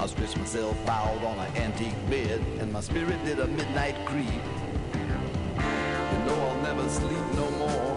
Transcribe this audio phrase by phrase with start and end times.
[0.00, 4.26] I stretched myself out on an antique bed, and my spirit did a midnight creep.
[4.94, 7.87] You know I'll never sleep no more.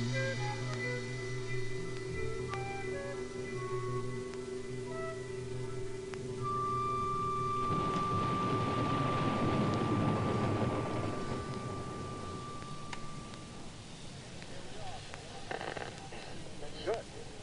[0.00, 0.38] Good.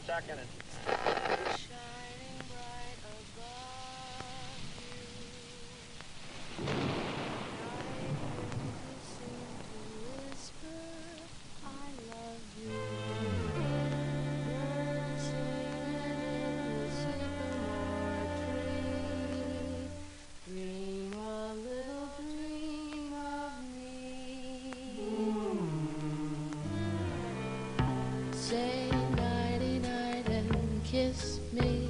[0.08, 0.57] second and
[30.90, 31.86] kiss me.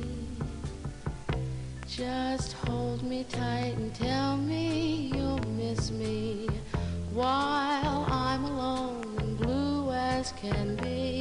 [1.86, 6.48] Just hold me tight and tell me you'll miss me
[7.12, 11.17] while I'm alone and blue as can be.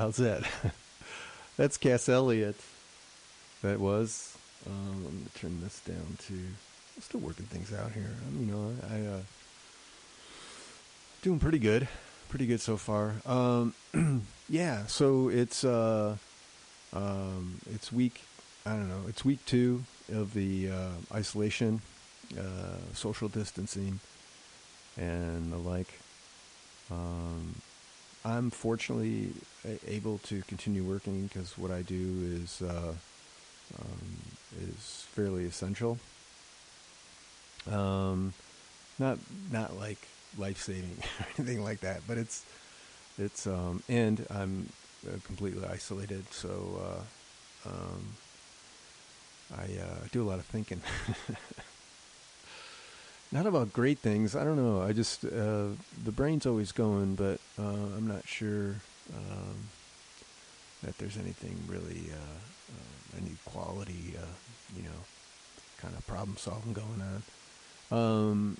[0.00, 0.44] How's that?
[1.58, 2.56] That's Cass Elliot.
[3.60, 4.34] That was.
[4.66, 6.32] Um, I'm gonna turn this down to.
[6.32, 8.08] I'm still working things out here.
[8.26, 9.20] Um, you know, I uh,
[11.20, 11.86] doing pretty good,
[12.30, 13.12] pretty good so far.
[13.26, 13.74] Um,
[14.48, 14.86] yeah.
[14.86, 16.16] So it's uh,
[16.94, 18.22] um, it's week.
[18.64, 19.02] I don't know.
[19.06, 21.82] It's week two of the uh, isolation,
[22.38, 24.00] uh, social distancing,
[24.96, 25.92] and the like.
[26.90, 27.56] Um,
[28.24, 29.32] I'm fortunately
[29.86, 32.92] able to continue working because what I do is uh,
[33.78, 34.16] um,
[34.60, 35.98] is fairly essential.
[37.70, 38.34] Um,
[38.98, 39.18] not
[39.50, 39.98] not like
[40.36, 42.44] life saving or anything like that, but it's
[43.18, 44.68] it's um, and I'm
[45.06, 47.04] uh, completely isolated, so
[47.66, 48.06] uh, um,
[49.56, 50.82] I uh, do a lot of thinking.
[53.32, 54.34] not about great things.
[54.34, 54.82] I don't know.
[54.82, 55.68] I just uh,
[56.04, 58.76] the brain's always going, but uh, I'm not sure
[59.14, 59.68] um,
[60.82, 64.34] that there's anything really uh, uh, any quality, uh,
[64.76, 65.04] you know,
[65.78, 67.22] kind of problem solving going on.
[67.92, 68.56] Um,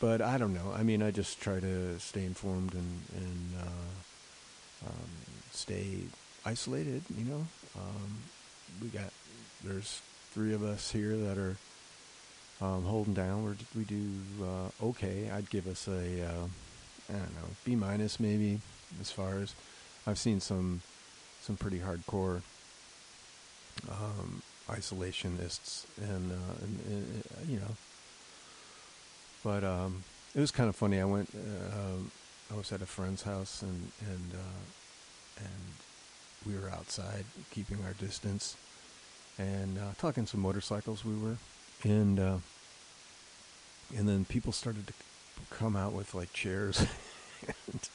[0.00, 0.72] but I don't know.
[0.74, 5.10] I mean, I just try to stay informed and and uh, um,
[5.50, 5.98] stay
[6.44, 7.02] isolated.
[7.16, 8.18] You know, um,
[8.80, 9.12] we got
[9.64, 10.00] there's
[10.32, 11.56] three of us here that are
[12.60, 13.44] um, holding down.
[13.44, 14.10] We're, we do
[14.42, 15.30] uh, okay.
[15.30, 16.46] I'd give us a uh,
[17.08, 18.60] I don't know B minus maybe
[19.00, 19.54] as far as
[20.06, 20.82] I've seen some
[21.40, 22.42] some pretty hardcore
[23.90, 27.76] um, isolationists and, uh, and, and uh, you know.
[29.42, 30.04] But um,
[30.34, 31.00] it was kind of funny.
[31.00, 31.30] I went.
[31.34, 32.04] Uh,
[32.52, 37.92] I was at a friend's house and and uh, and we were outside keeping our
[37.94, 38.56] distance
[39.38, 41.04] and talking some motorcycles.
[41.04, 41.36] We were
[41.84, 42.38] and uh,
[43.96, 44.92] and then people started to
[45.50, 46.86] come out with like chairs
[47.72, 47.88] and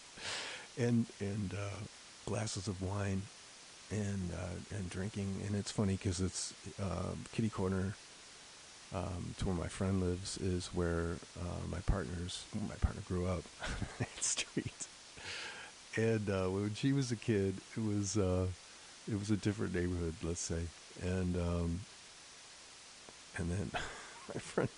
[0.78, 1.80] and and uh,
[2.26, 3.22] glasses of wine
[3.92, 5.42] and uh, and drinking.
[5.48, 7.96] And it's funny because it's uh, kitty corner
[8.94, 13.44] um, to where my friend lives is where uh, my partner's my partner grew up
[14.00, 14.88] that street.
[15.98, 18.48] And uh, when she was a kid, it was uh,
[19.12, 20.64] it was a different neighborhood, let's say,
[21.02, 21.80] and um,
[23.38, 23.72] and then
[24.34, 24.70] my friend,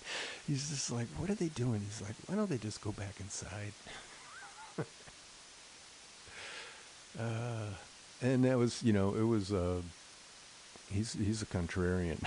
[0.46, 3.20] he's just like, "What are they doing?" He's like, "Why don't they just go back
[3.20, 3.72] inside?"
[7.18, 7.70] uh,
[8.22, 9.52] and that was, you know, it was.
[9.52, 9.82] Uh,
[10.92, 12.22] he's he's a contrarian,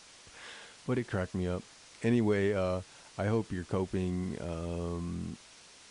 [0.86, 1.62] but it cracked me up.
[2.02, 2.80] Anyway, uh,
[3.18, 5.36] I hope you're coping, um,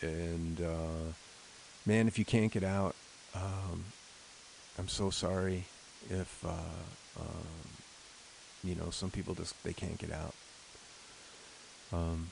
[0.02, 1.14] and uh,
[1.86, 2.95] man, if you can't get out,
[3.36, 3.86] um,
[4.78, 5.66] I'm so sorry
[6.10, 7.78] if uh, um,
[8.64, 10.34] you know some people just they can't get out.
[11.91, 12.30] Um,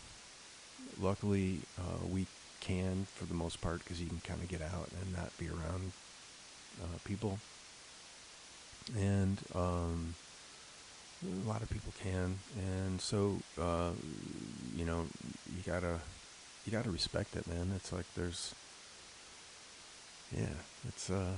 [1.01, 2.27] luckily, uh, we
[2.59, 5.47] can for the most part because you can kind of get out and not be
[5.47, 5.91] around
[6.81, 7.39] uh, people,
[8.97, 10.15] and um,
[11.25, 13.91] a lot of people can, and so uh,
[14.75, 15.05] you know
[15.55, 15.99] you gotta
[16.65, 17.71] you gotta respect it, man.
[17.75, 18.53] It's like there's
[20.35, 20.55] yeah,
[20.87, 21.37] it's uh,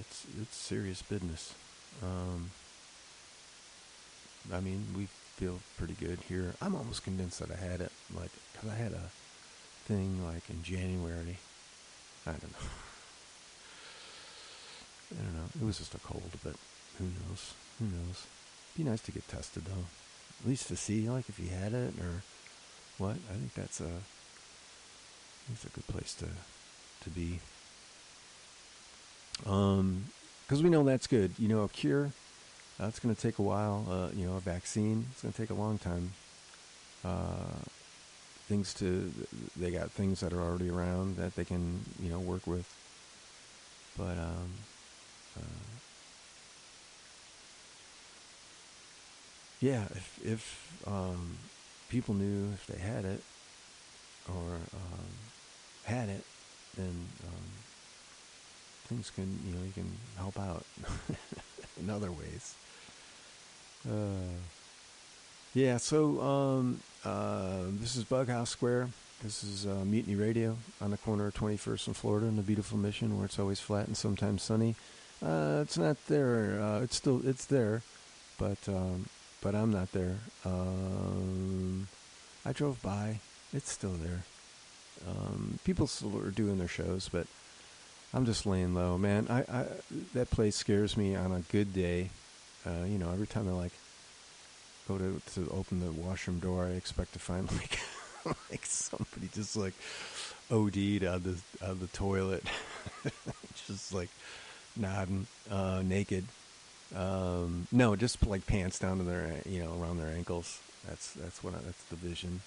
[0.00, 1.54] it's it's serious business.
[2.02, 2.50] Um,
[4.52, 6.54] I mean, we feel pretty good here.
[6.60, 9.10] I'm almost convinced that I had it, like, because I had a
[9.86, 11.38] thing like in January.
[12.26, 12.68] I don't know.
[15.18, 15.48] I don't know.
[15.60, 16.54] It was just a cold, but
[16.98, 17.54] who knows?
[17.78, 18.26] Who knows?
[18.76, 19.86] Be nice to get tested though,
[20.42, 22.22] at least to see like if you had it or
[22.98, 23.16] what.
[23.30, 23.90] I think that's a,
[25.50, 26.26] it's a good place to
[27.04, 27.40] to be.
[29.46, 30.04] Um,
[30.46, 31.32] because we know that's good.
[31.38, 32.12] You know, a cure,
[32.78, 33.86] that's going to take a while.
[33.90, 36.12] Uh, you know, a vaccine, it's going to take a long time.
[37.04, 37.58] Uh,
[38.46, 39.12] things to,
[39.56, 42.66] they got things that are already around that they can, you know, work with.
[43.96, 44.50] But, um,
[45.36, 45.66] uh,
[49.60, 51.36] yeah, if, if, um,
[51.90, 53.22] people knew if they had it
[54.28, 55.08] or, um,
[55.84, 56.24] had it,
[56.76, 56.94] then,
[57.26, 57.44] um,
[58.88, 60.64] things can you know you can help out
[61.80, 62.54] in other ways.
[63.86, 64.38] Uh,
[65.54, 68.88] yeah, so um, uh, this is Bughouse Square.
[69.22, 72.78] This is uh, Mutiny Radio on the corner of 21st and Florida in the beautiful
[72.78, 74.76] Mission, where it's always flat and sometimes sunny.
[75.24, 76.60] Uh, it's not there.
[76.60, 77.82] Uh, it's still it's there,
[78.38, 79.06] but um,
[79.42, 80.16] but I'm not there.
[80.44, 81.88] Um,
[82.44, 83.18] I drove by.
[83.52, 84.22] It's still there.
[85.08, 87.26] Um, people still are doing their shows, but
[88.14, 89.26] I'm just laying low, man.
[89.28, 89.66] I, I
[90.14, 92.10] that place scares me on a good day.
[92.66, 93.72] Uh, you know, every time I like
[94.86, 97.78] go to to open the washroom door, I expect to find like
[98.50, 99.74] like somebody just like
[100.50, 101.36] OD'd on the
[101.66, 102.44] on the toilet,
[103.66, 104.10] just like
[104.76, 106.24] nodding, uh, naked.
[106.94, 110.60] Um, no, just like pants down to their you know around their ankles.
[110.86, 112.40] That's that's what I, that's the vision.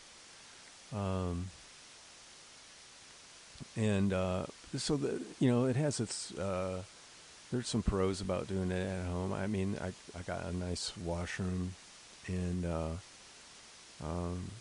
[0.93, 1.49] Um,
[3.77, 4.45] and uh,
[4.75, 6.81] so the you know it has its uh,
[7.51, 9.33] there's some pros about doing it at home.
[9.33, 9.87] I mean, I
[10.17, 11.73] I got a nice washroom,
[12.27, 12.91] and uh,
[14.03, 14.51] um,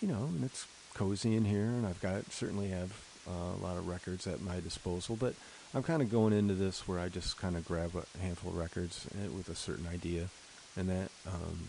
[0.00, 2.92] you know, and it's cozy in here, and I've got certainly have
[3.28, 5.16] uh, a lot of records at my disposal.
[5.16, 5.34] But
[5.74, 8.56] I'm kind of going into this where I just kind of grab a handful of
[8.56, 10.28] records eh, with a certain idea,
[10.76, 11.68] and that um,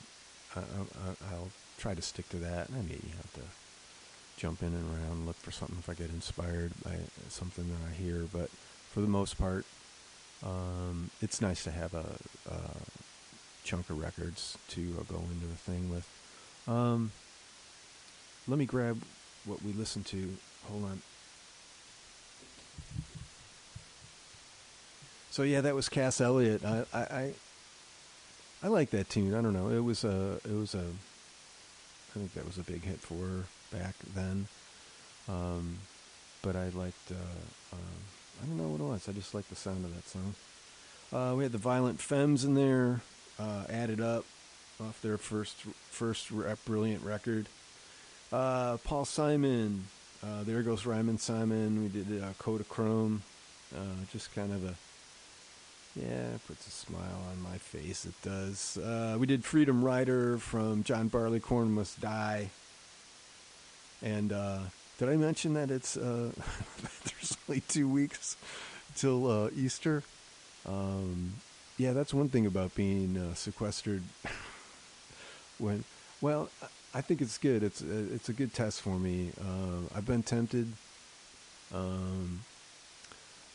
[0.56, 2.70] I, I, I'll try to stick to that.
[2.70, 3.42] And I may have to
[4.38, 6.96] jump in and around, look for something if I get inspired by
[7.28, 8.26] something that I hear.
[8.32, 8.50] But
[8.92, 9.66] for the most part,
[10.46, 12.06] um, it's nice to have a,
[12.52, 12.60] a,
[13.64, 16.08] chunk of records to uh, go into a thing with.
[16.68, 17.12] Um,
[18.48, 19.02] let me grab
[19.46, 20.36] what we listened to.
[20.70, 21.02] Hold on.
[25.32, 26.64] So yeah, that was Cass Elliot.
[26.66, 27.34] I I I,
[28.64, 29.34] I like that tune.
[29.34, 29.70] I don't know.
[29.70, 30.84] It was a it was a
[32.16, 34.48] I think that was a big hit for her back then.
[35.28, 35.80] Um,
[36.42, 37.80] but I liked uh, um,
[38.42, 39.10] I don't know what it was.
[39.10, 40.36] I just like the sound of that song.
[41.12, 43.02] Uh, we had the Violent Femmes in there,
[43.40, 44.26] uh, added up
[44.82, 45.56] off their first
[45.92, 47.48] first rep, brilliant record.
[48.32, 49.86] Uh, Paul Simon,
[50.24, 51.84] uh, there goes Rhymin' Simon.
[51.84, 53.20] We did uh, Kodachrome,
[53.76, 54.76] uh, just kind of a
[55.96, 58.06] yeah, puts a smile on my face.
[58.06, 58.78] It does.
[58.78, 62.50] Uh, we did Freedom Rider from John Barleycorn Must Die.
[64.02, 64.60] And uh,
[65.06, 66.32] did I mention that it's uh,
[67.04, 68.38] there's only two weeks
[68.96, 70.04] till uh, Easter?
[70.66, 71.34] Um,
[71.78, 74.04] yeah, that's one thing about being uh, sequestered.
[75.58, 75.84] when,
[76.22, 76.50] well,
[76.94, 77.64] I think it's good.
[77.64, 79.32] It's uh, it's a good test for me.
[79.94, 80.72] I've been tempted.
[81.74, 82.42] Um,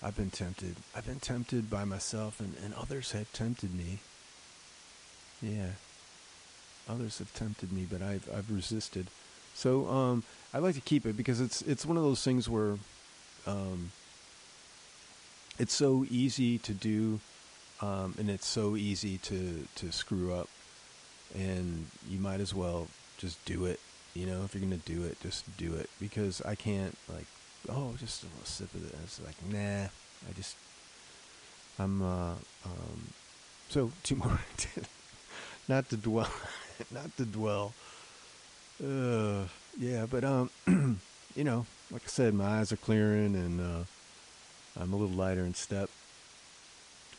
[0.02, 0.76] I've been tempted.
[0.94, 4.00] I've been tempted by myself, and, and others have tempted me.
[5.40, 5.70] Yeah,
[6.88, 9.06] others have tempted me, but I've I've resisted.
[9.58, 10.22] So um,
[10.54, 12.78] I like to keep it because it's it's one of those things where
[13.44, 13.90] um,
[15.58, 17.18] it's so easy to do,
[17.82, 20.48] um, and it's so easy to to screw up,
[21.34, 22.86] and you might as well
[23.16, 23.80] just do it.
[24.14, 27.26] You know, if you're gonna do it, just do it because I can't like
[27.68, 28.94] oh, just a little sip of it.
[29.02, 30.54] It's like, nah, I just,
[31.78, 32.34] I'm, uh,
[32.64, 33.12] um,
[33.68, 34.38] so two more.
[35.68, 36.30] not to dwell,
[36.92, 37.74] not to dwell.
[38.82, 39.44] Uh,
[39.78, 40.50] yeah, but, um,
[41.34, 43.84] you know, like I said, my eyes are clearing and, uh,
[44.80, 45.90] I'm a little lighter in step.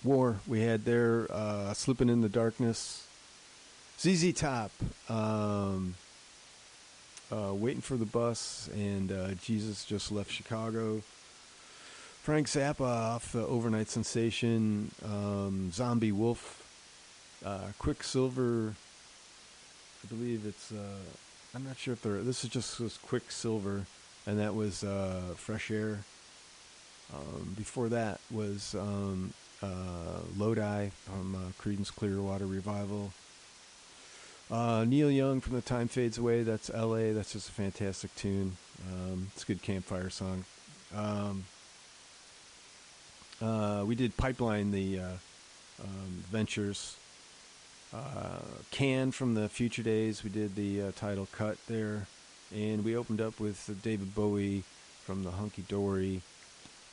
[0.04, 3.06] War, we had there, uh, Slipping in the Darkness.
[4.00, 4.72] ZZ Top,
[5.10, 5.96] um,
[7.30, 11.02] uh, Waiting for the Bus, and uh, Jesus Just Left Chicago.
[12.24, 16.64] Frank Zappa off the Over-Nite Sensation, um, Zomby Woof,
[17.44, 18.76] uh, Quicksilver.
[20.04, 20.72] I believe it's.
[21.56, 22.22] I'm not sure if they're.
[22.22, 23.86] This is just was Quicksilver,
[24.28, 26.00] and that was uh, Fresh Air.
[27.12, 29.34] Um, before that was um,
[29.64, 33.12] uh, Lodi from uh, Creedence Clearwater Revival.
[34.52, 36.44] Uh, Neil Young from The Time Fades Away.
[36.44, 37.14] That's L.A.
[37.14, 38.58] That's just a fantastic tune.
[38.92, 40.46] Um, it's a good campfire song.
[40.96, 41.46] Um,
[43.42, 45.12] uh, we did Pipeline, the uh,
[45.84, 46.96] um, Ventures.
[47.94, 48.40] Uh,
[48.72, 50.24] Can from the Future Days.
[50.24, 52.08] We did the uh, title cut there,
[52.54, 54.64] and we opened up with David Bowie
[55.06, 56.22] from the Hunky Dory.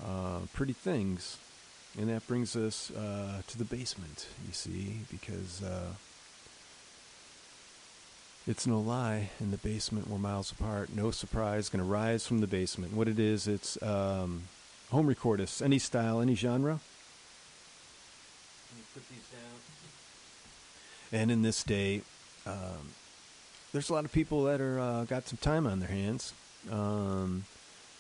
[0.03, 1.39] Uh, Pretty Things,
[1.99, 4.27] and that brings us to the basement.
[4.47, 5.63] You see, because
[8.47, 9.31] it's no lie.
[9.41, 10.95] In the basement, we're miles apart.
[10.95, 11.69] No surprise.
[11.69, 12.93] Going to rise from the basement.
[12.93, 14.45] What it is, it's um,
[14.91, 16.79] home recordists, any style, any genre.
[18.95, 19.56] put these down.
[21.13, 22.03] And in this day,
[22.47, 22.93] um,
[23.73, 26.33] there's a lot of people that are uh, got some time on their hands.
[26.71, 27.45] Um,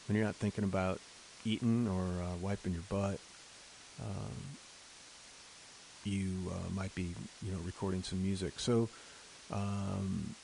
[0.06, 1.00] when you're not thinking about
[1.44, 3.18] eating or uh, wiping your butt,
[4.00, 4.32] um,
[6.04, 8.58] you uh, might be, you know, recording some music.
[8.58, 8.88] So
[9.52, 10.34] um,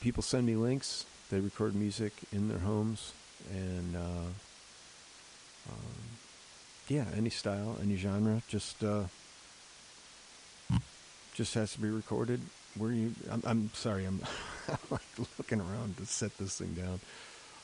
[0.00, 1.04] people send me links.
[1.30, 3.12] They record music in their homes,
[3.52, 4.30] and uh,
[5.68, 5.94] um,
[6.88, 9.04] yeah, any style, any genre, just uh,
[11.38, 12.40] just has to be recorded.
[12.76, 13.14] Where you?
[13.30, 14.04] I'm, I'm sorry.
[14.04, 14.20] I'm,
[15.38, 16.98] looking around to set this thing down.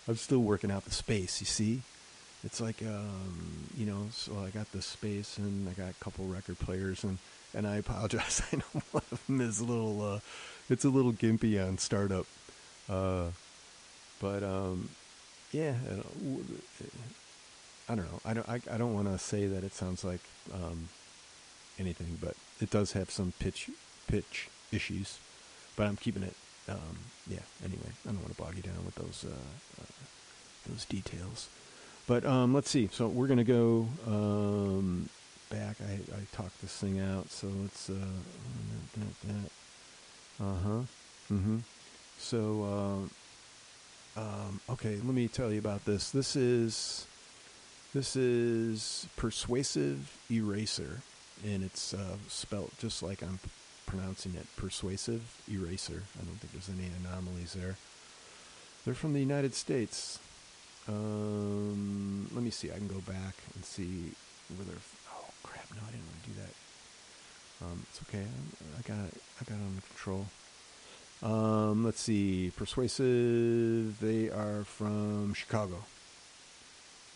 [0.06, 1.40] I'm still working out the space.
[1.40, 1.82] You see,
[2.44, 4.06] it's like um, you know.
[4.12, 7.18] So I got the space, and I got a couple record players, and
[7.52, 8.42] and I apologize.
[8.52, 10.20] I know one of them is a little, uh,
[10.70, 12.26] it's a little gimpy on startup.
[12.88, 13.30] Uh,
[14.20, 14.88] but um,
[15.50, 16.06] yeah, I don't,
[17.96, 18.20] don't know.
[18.24, 18.48] I don't.
[18.48, 20.20] I, I don't want to say that it sounds like
[20.52, 20.88] um,
[21.80, 23.70] anything, but it does have some pitch
[24.06, 25.18] pitch issues.
[25.76, 26.34] But I'm keeping it.
[26.68, 26.98] Um,
[27.28, 27.40] yeah.
[27.64, 29.86] Anyway, I don't want to bog you down with those uh, uh,
[30.68, 31.48] those details.
[32.06, 32.88] But um, let's see.
[32.92, 35.08] So we're gonna go um,
[35.50, 35.76] back.
[35.80, 37.30] I, I talked this thing out.
[37.30, 37.90] So let's.
[37.90, 37.94] Uh
[40.40, 40.82] huh.
[41.30, 41.58] Mm-hmm.
[42.18, 43.08] So.
[43.08, 43.08] Uh,
[44.16, 46.10] um, okay, let me tell you about this.
[46.10, 47.06] This is
[47.92, 51.00] this is persuasive eraser,
[51.42, 53.38] and it's uh, spelt just like I'm
[53.86, 54.46] pronouncing it.
[54.56, 56.02] Persuasive eraser.
[56.20, 57.76] I don't think there's any anomalies there.
[58.84, 60.18] They're from the United States.
[60.88, 62.70] Um, let me see.
[62.70, 64.12] I can go back and see
[64.56, 64.76] where they're.
[65.10, 65.66] Oh crap!
[65.74, 67.64] No, I didn't want to do that.
[67.64, 68.24] Um, it's okay.
[68.24, 69.20] I, I got it.
[69.40, 70.26] I got it under control.
[71.22, 72.52] Um, let's see.
[72.54, 73.98] Persuasive.
[74.00, 75.84] They are from Chicago.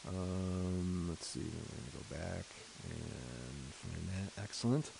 [0.08, 1.40] Um, let's see.
[1.40, 2.44] We're gonna go back
[2.84, 3.47] and.
[4.42, 4.90] Excellent.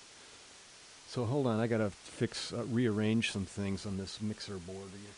[1.08, 1.60] So hold on.
[1.60, 5.12] I gotta fix, uh, rearrange some things on this mixer board here.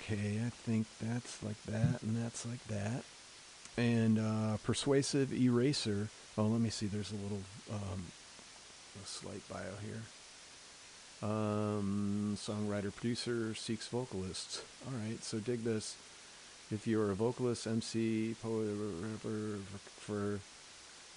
[0.00, 3.04] Okay, I think that's like that, and that's like that.
[3.76, 6.08] And uh, persuasive eraser.
[6.38, 6.86] Oh, let me see.
[6.86, 7.42] There's a little
[7.72, 8.04] um,
[9.02, 10.02] a slight bio here.
[11.22, 14.62] Um, songwriter, producer, seeks vocalists.
[14.86, 15.96] All right, so dig this.
[16.74, 19.58] If you're a vocalist, MC, poet, whatever,
[19.96, 20.40] for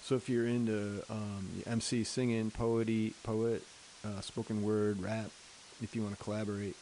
[0.02, 3.62] so if you're into um, MC, singing, poety, poet,
[4.04, 5.30] uh, spoken word, rap,
[5.82, 6.76] if you want to collaborate,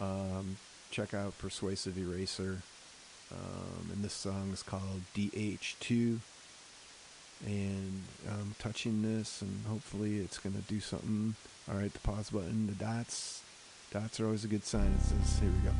[0.00, 0.56] um,
[0.90, 2.62] check out Persuasive Eraser.
[3.32, 6.18] Um, and this song is called DH2
[7.46, 11.34] and I'm touching this, and hopefully it's going to do something.
[11.70, 13.42] All right, the pause button, the dots.
[13.92, 14.94] Dots are always a good sign.
[14.98, 15.74] It says, here we go.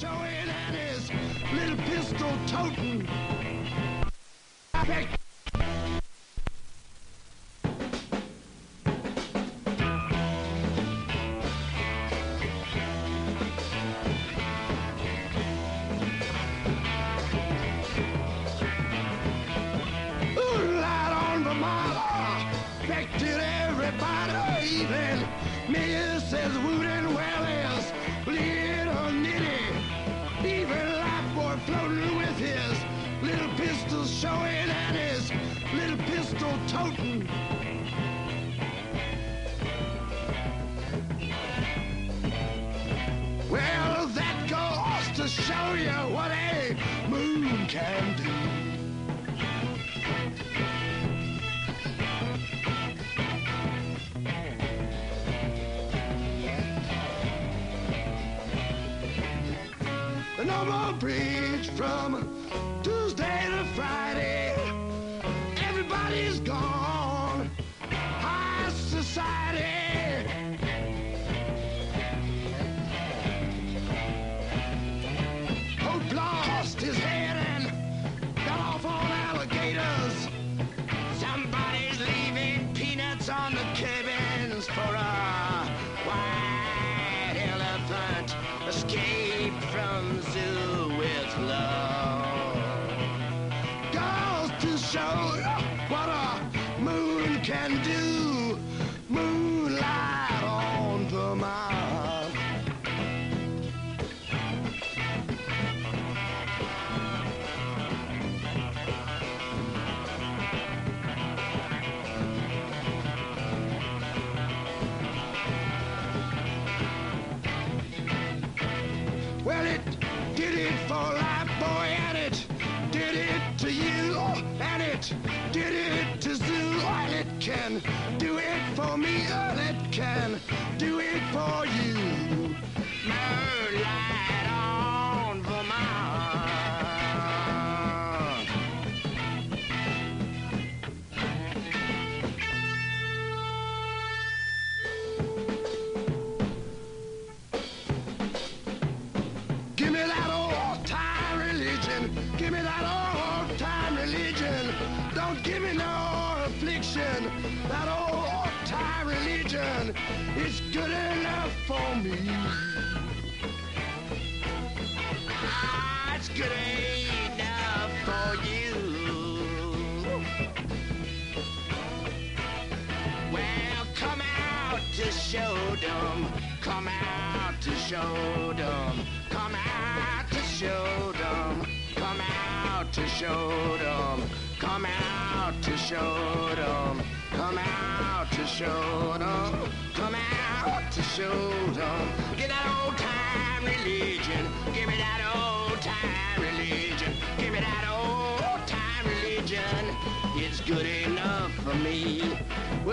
[0.00, 1.10] Showing and his
[1.54, 3.25] little pistol toting.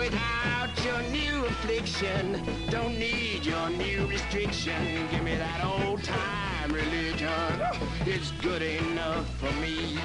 [0.04, 5.08] Without your new affliction, don't need your new restriction.
[5.10, 7.30] Give me that old time religion.
[8.04, 9.98] It's good enough for me.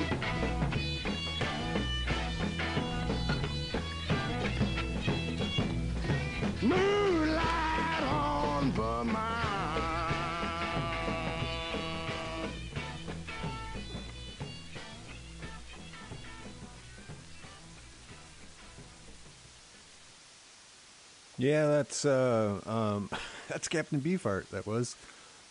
[21.40, 23.10] Yeah, that's uh, um,
[23.48, 24.50] that's Captain Beefheart.
[24.50, 24.96] That was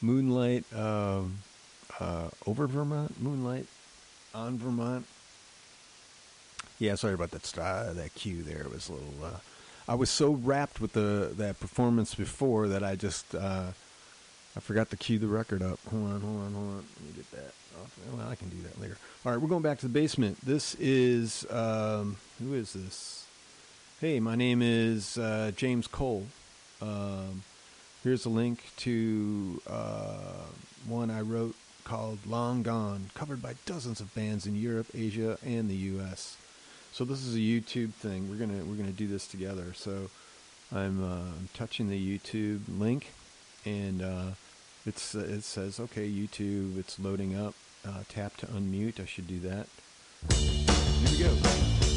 [0.03, 1.39] Moonlight um,
[1.99, 3.21] uh, over Vermont.
[3.21, 3.67] Moonlight
[4.35, 5.07] on Vermont.
[6.79, 8.67] Yeah, sorry about that st- that cue there.
[8.71, 9.15] Was a little.
[9.25, 9.39] Uh,
[9.89, 13.69] I was so wrapped with the that performance before that I just uh,
[14.55, 15.81] I forgot to cue the record up.
[15.91, 16.85] Hold on, hold on, hold on.
[16.97, 17.53] Let me get that.
[17.81, 17.99] Off.
[18.13, 18.99] Well, I can do that later.
[19.25, 20.37] All right, we're going back to the basement.
[20.45, 23.18] This is um, who is this?
[24.01, 26.29] Hey, my name is uh, James Cole.
[26.81, 27.43] Um,
[28.05, 30.45] here's a link to uh,
[30.87, 35.69] one I wrote called "Long Gone," covered by dozens of bands in Europe, Asia, and
[35.69, 36.37] the U.S.
[36.93, 38.31] So this is a YouTube thing.
[38.31, 39.73] We're gonna we're gonna do this together.
[39.75, 40.11] So
[40.73, 43.11] I'm, uh, touching the YouTube link,
[43.67, 44.31] and uh,
[44.87, 46.79] it's it says okay YouTube.
[46.79, 47.57] It's loading up.
[47.85, 49.01] Uh, tap to unmute.
[49.01, 49.67] I should do that.
[50.31, 51.88] Here we go.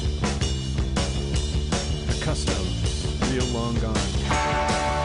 [2.21, 5.00] Custom, real long gone.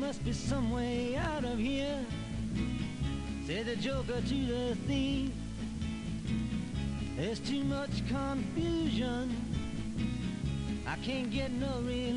[0.00, 1.98] Must be some way out of here,
[3.46, 5.30] said the joker to the thief.
[7.18, 9.36] There's too much confusion,
[10.86, 12.09] I can't get no relief.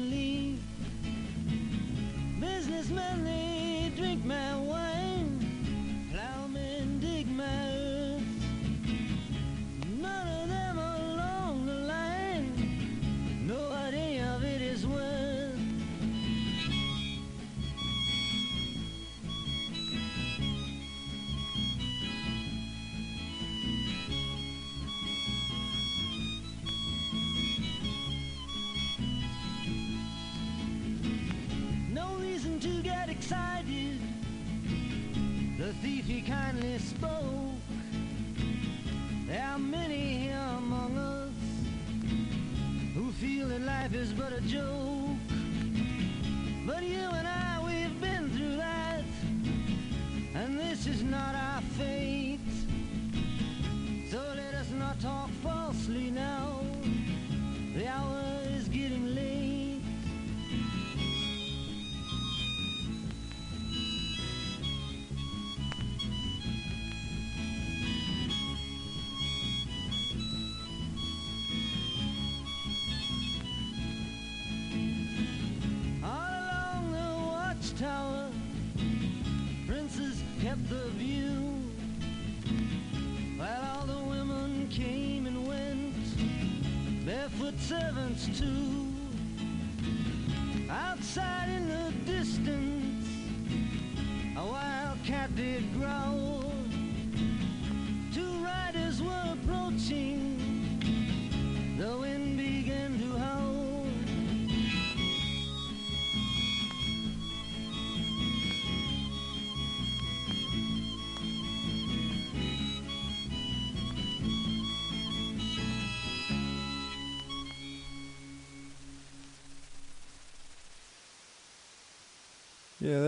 [80.53, 81.63] Kept the view.
[83.37, 88.87] While all the women came and went, barefoot servants too.
[90.69, 93.07] Outside in the distance,
[94.37, 95.63] a wild cat did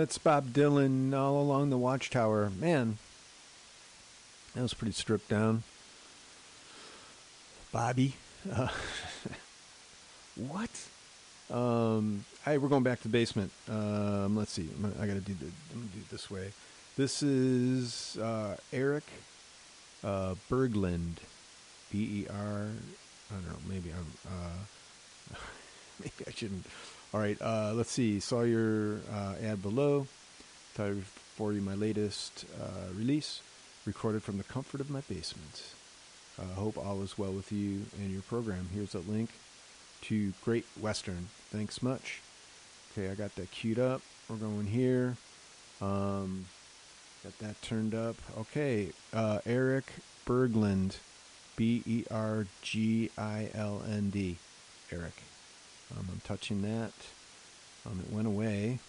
[0.05, 2.51] that's Bob Dylan all along the Watchtower.
[2.59, 2.99] Man,
[4.53, 5.63] that was pretty stripped down.
[7.71, 8.13] Bobby,
[8.53, 8.67] uh,
[10.35, 10.69] what?
[11.49, 13.51] Um, hey, we're going back to the basement.
[13.67, 14.69] Um, let's see.
[14.79, 15.45] Gonna, I got to do the.
[15.45, 16.51] Do it this way.
[16.95, 19.05] This is uh, Eric
[20.03, 21.15] uh, Berglund,
[21.91, 22.67] B E R.
[23.31, 23.57] I don't know.
[23.67, 24.31] Maybe I'm.
[24.31, 25.35] Uh,
[25.99, 26.67] maybe I shouldn't.
[27.15, 27.41] All right.
[27.41, 28.19] Uh, let's see.
[28.19, 30.05] Saw your uh, ad below.
[30.73, 31.03] Thought I'd
[31.37, 33.41] for you my latest uh, release,
[33.85, 35.63] recorded from the comfort of my basement.
[36.37, 38.67] Uh, hope all is well with you and your program.
[38.73, 39.29] Here's a link
[40.01, 41.29] to Great Western.
[41.51, 42.19] Thanks much.
[42.91, 44.01] Okay, I got that queued up.
[44.27, 45.15] We're going here.
[45.81, 46.47] Um,
[47.23, 48.17] got that turned up.
[48.37, 49.85] Okay, uh, Eric
[50.27, 50.97] Berglund,
[51.55, 54.35] B E R G I L N D.
[54.91, 55.13] Eric.
[55.97, 56.93] Um, I'm touching that.
[57.85, 58.79] Um, it went away.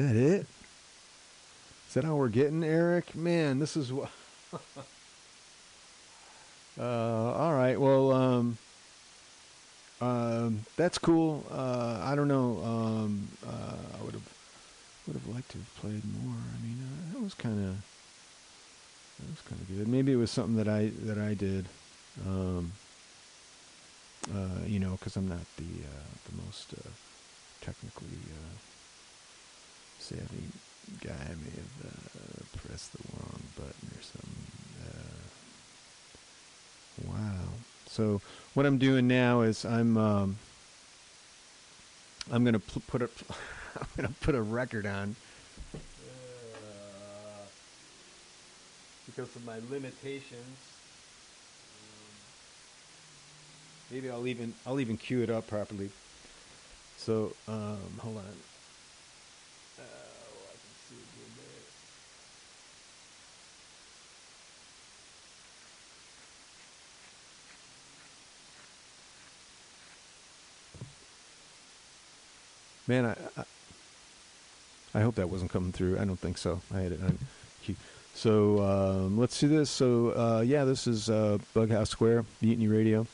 [0.00, 0.46] That it?
[1.88, 3.14] Is that how we're getting, Eric?
[3.14, 4.10] Man, this is what.
[6.78, 7.78] uh, all right.
[7.78, 8.58] Well, um,
[10.00, 11.44] um, that's cool.
[11.50, 12.62] Uh, I don't know.
[12.64, 14.34] Um, uh, I would have
[15.06, 16.36] would have liked to have played more.
[16.36, 17.76] I mean, uh, that was kind of
[19.18, 19.88] that was kind of good.
[19.88, 21.66] Maybe it was something that I that I did.
[22.26, 22.72] Um,
[24.34, 26.88] uh, you know, because I'm not the uh, the most uh,
[27.60, 28.08] technically.
[30.00, 30.48] Savvy
[31.04, 34.46] guy may have uh, pressed the wrong button or something.
[34.84, 35.20] Uh,
[37.12, 37.48] wow.
[37.86, 38.20] So
[38.54, 40.36] what I'm doing now is I'm um,
[42.32, 43.08] I'm gonna pl- put a
[43.80, 45.14] I'm gonna put a record on
[45.74, 45.78] uh,
[49.06, 50.58] because of my limitations.
[51.76, 52.12] Um,
[53.90, 55.90] maybe I'll even I'll even cue it up properly.
[56.96, 58.24] So um, hold on.
[59.78, 61.64] Oh, I can see it good there.
[72.90, 73.44] Man, I, I
[74.96, 75.96] I hope that wasn't coming through.
[76.00, 76.60] I don't think so.
[76.74, 77.18] I had it on.
[78.14, 79.70] So um, let's see this.
[79.70, 83.06] So uh, yeah, this is uh, Bughouse Square, Mutiny Radio.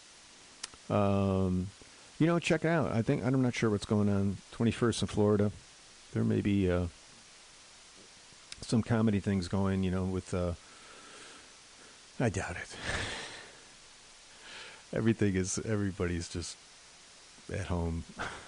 [0.89, 1.68] Um,
[2.18, 2.91] you know, check it out.
[2.91, 4.39] I think I'm not sure what's going on.
[4.55, 5.53] 21st in Florida.
[6.14, 6.87] There may be uh,
[8.62, 9.83] some comedy things going.
[9.83, 10.55] You know, with uh,
[12.18, 12.77] I doubt it.
[14.97, 16.57] Everything is everybody's just
[17.53, 18.05] at home.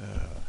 [0.00, 0.40] Uh,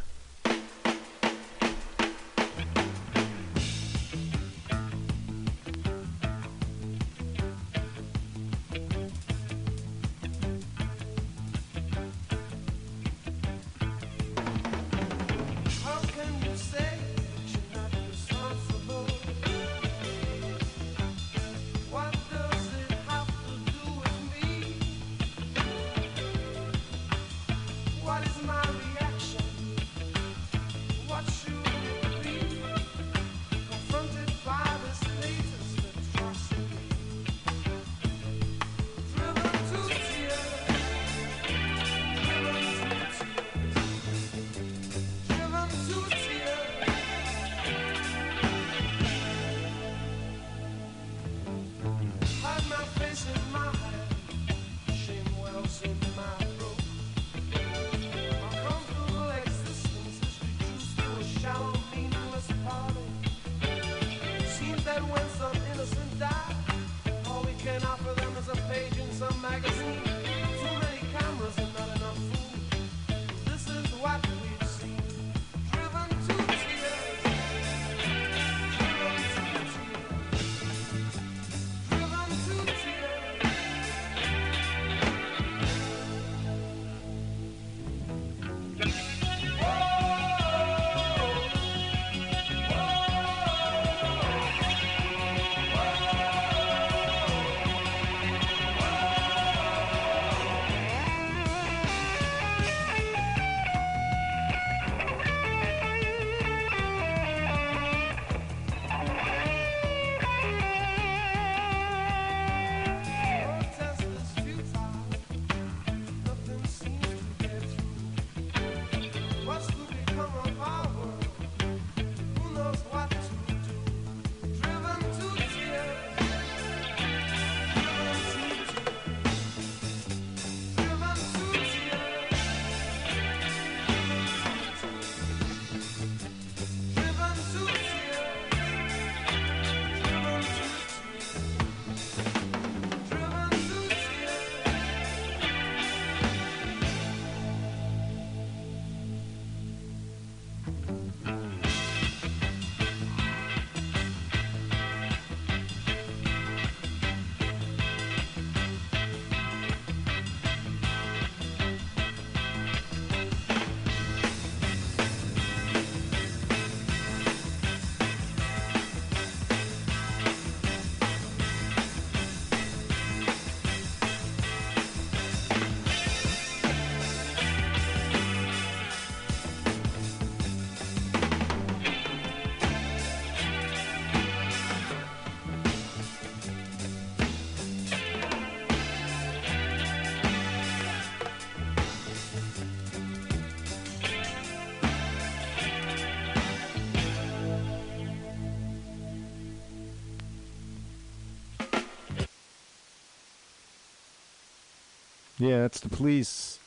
[205.43, 206.57] Yeah, that's the police.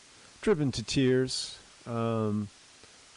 [0.43, 1.59] Driven to tears.
[1.87, 2.49] Um,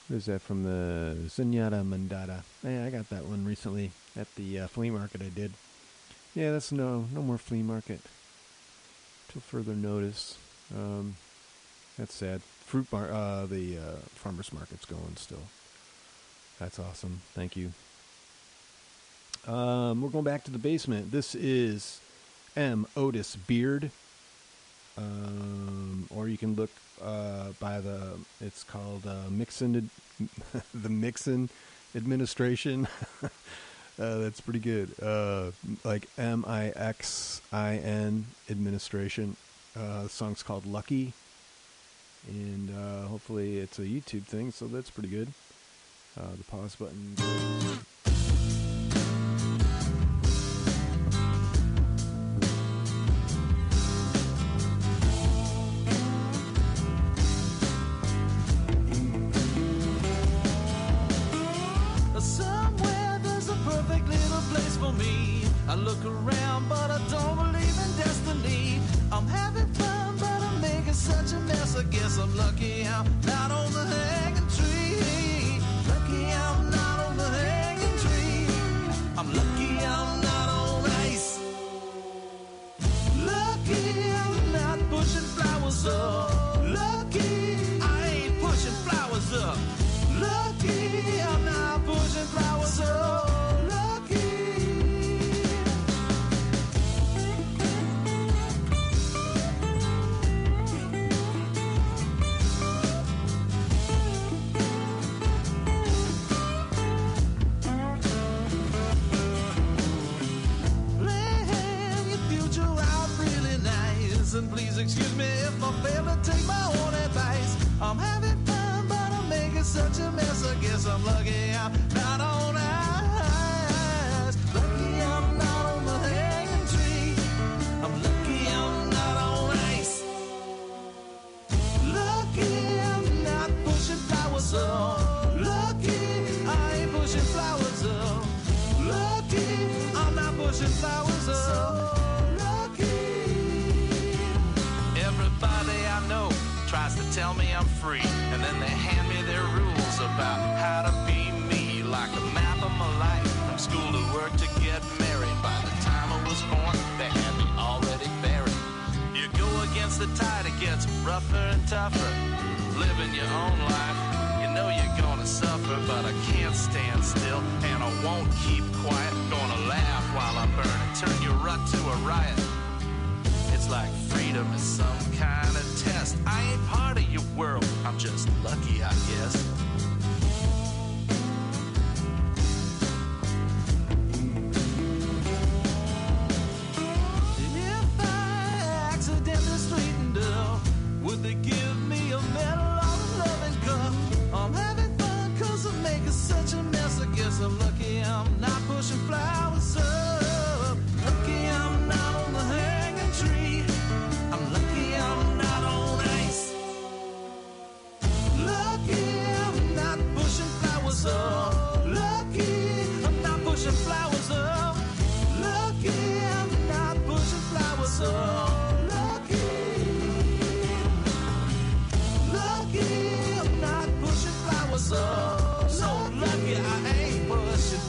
[0.07, 2.43] what is that from the Zenyatta Mondatta?
[2.63, 5.51] Yeah, I got that one recently at the uh, flea market I did.
[6.33, 7.99] Yeah, that's no no more flea market
[9.27, 10.37] till further notice.
[10.73, 11.17] Um,
[11.97, 12.41] that's sad.
[12.41, 15.43] Fruit bar, uh, the uh, farmers market's going still.
[16.57, 17.19] That's awesome.
[17.33, 17.73] Thank you.
[19.45, 21.11] Um, we're going back to the basement.
[21.11, 21.99] This is
[22.55, 22.87] M.
[22.95, 23.91] Otis Beard
[24.99, 26.69] um, or you can look
[27.01, 29.89] uh, by the it's called uh, Mixon
[30.73, 31.49] the Mixon
[31.95, 32.87] administration.
[33.23, 33.29] uh,
[33.97, 34.91] that's pretty good.
[35.01, 35.51] Uh,
[35.83, 39.35] like M I X I N administration.
[39.77, 41.13] Uh, the song's called Lucky,
[42.27, 45.29] and uh, hopefully it's a YouTube thing, so that's pretty good.
[46.15, 47.15] The pause button.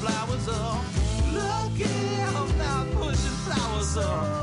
[0.00, 0.82] Flowers up.
[1.34, 4.39] Lucky I'm not pushing flowers up.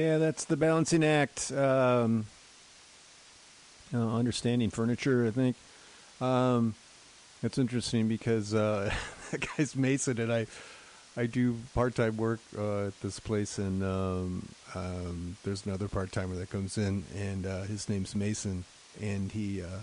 [0.00, 1.52] Yeah, that's the balancing act.
[1.52, 2.24] Um,
[3.92, 5.56] uh, understanding furniture, I think.
[6.22, 6.74] Um,
[7.42, 8.90] it's interesting because uh,
[9.30, 10.46] that guy's Mason, and I,
[11.18, 16.12] I do part time work uh, at this place, and um, um, there's another part
[16.12, 18.64] timer that comes in, and uh, his name's Mason,
[19.02, 19.80] and he, uh,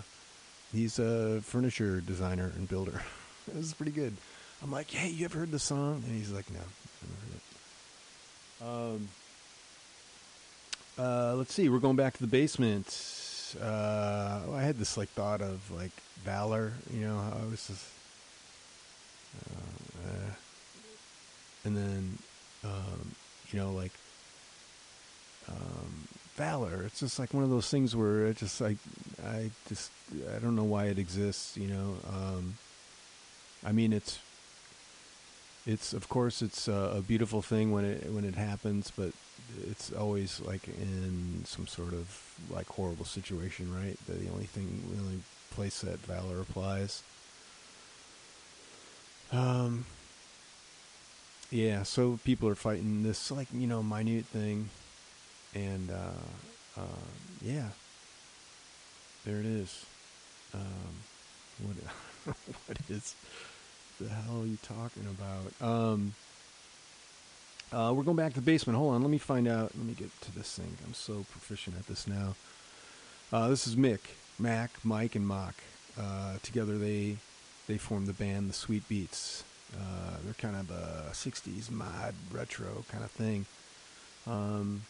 [0.72, 3.02] he's a furniture designer and builder.
[3.46, 4.16] this is pretty good.
[4.64, 6.02] I'm like, hey, you ever heard the song?
[6.04, 8.96] And he's like, no, I never heard it.
[8.98, 9.08] Um,
[10.98, 11.68] uh, let's see.
[11.68, 12.86] We're going back to the basement.
[13.60, 15.92] Uh, I had this like thought of like
[16.24, 16.72] valor.
[16.92, 17.86] You know, I was just,
[19.46, 20.30] uh, uh,
[21.64, 22.18] and then
[22.64, 23.14] um,
[23.50, 23.92] you know like
[25.48, 26.82] um, valor.
[26.84, 28.78] It's just like one of those things where it just like
[29.24, 29.90] I just
[30.34, 31.56] I don't know why it exists.
[31.56, 32.54] You know, um,
[33.64, 34.18] I mean it's
[35.66, 39.12] it's of course it's a, a beautiful thing when it when it happens, but
[39.70, 42.20] it's always like in some sort of
[42.50, 43.96] like horrible situation, right?
[44.06, 45.20] The, only thing, the only
[45.50, 47.02] place that valor applies.
[49.32, 49.84] Um.
[51.50, 54.68] Yeah, so people are fighting this like you know minute thing,
[55.54, 57.06] and uh, uh,
[57.42, 57.68] yeah,
[59.24, 59.86] there it is.
[60.54, 61.02] Um,
[61.62, 61.76] what
[62.66, 63.14] what is
[64.00, 65.66] the hell are you talking about?
[65.66, 66.14] Um,
[67.72, 68.78] uh, we're going back to the basement.
[68.78, 69.72] Hold on, let me find out.
[69.76, 70.76] Let me get to this thing.
[70.86, 72.34] I'm so proficient at this now.
[73.32, 74.00] Uh, this is Mick,
[74.38, 75.54] Mac, Mike, and Mock.
[76.00, 77.16] Uh, together, they
[77.66, 79.44] they form the band the Sweet Beats.
[79.74, 83.44] Uh, they're kind of a '60s mod retro kind of thing.
[84.26, 84.82] Um,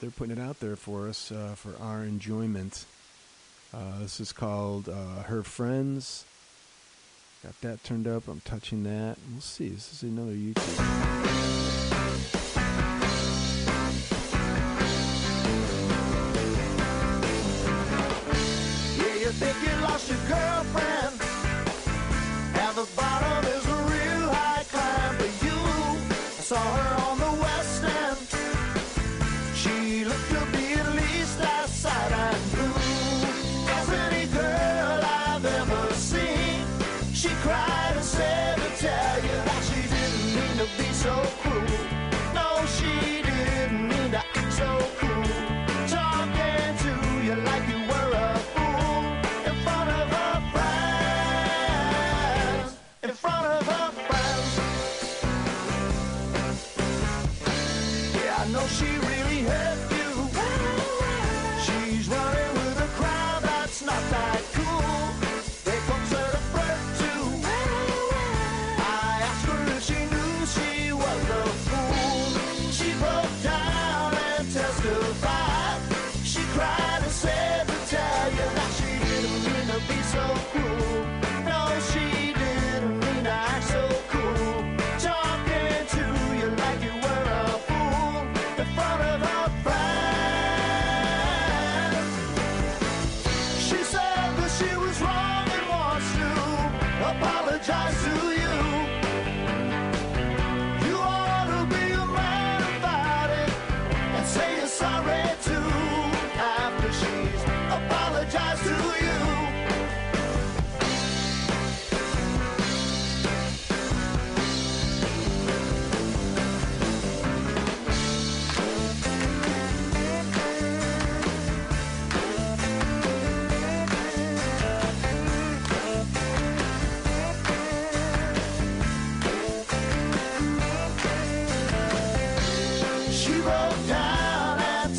[0.00, 2.84] they're putting it out there for us uh, for our enjoyment.
[3.72, 6.24] Uh, this is called Her Friends.
[7.44, 8.28] Got that turned up.
[8.28, 9.16] I'm touching that.
[9.32, 9.68] We'll see.
[9.68, 11.49] This is another YouTube.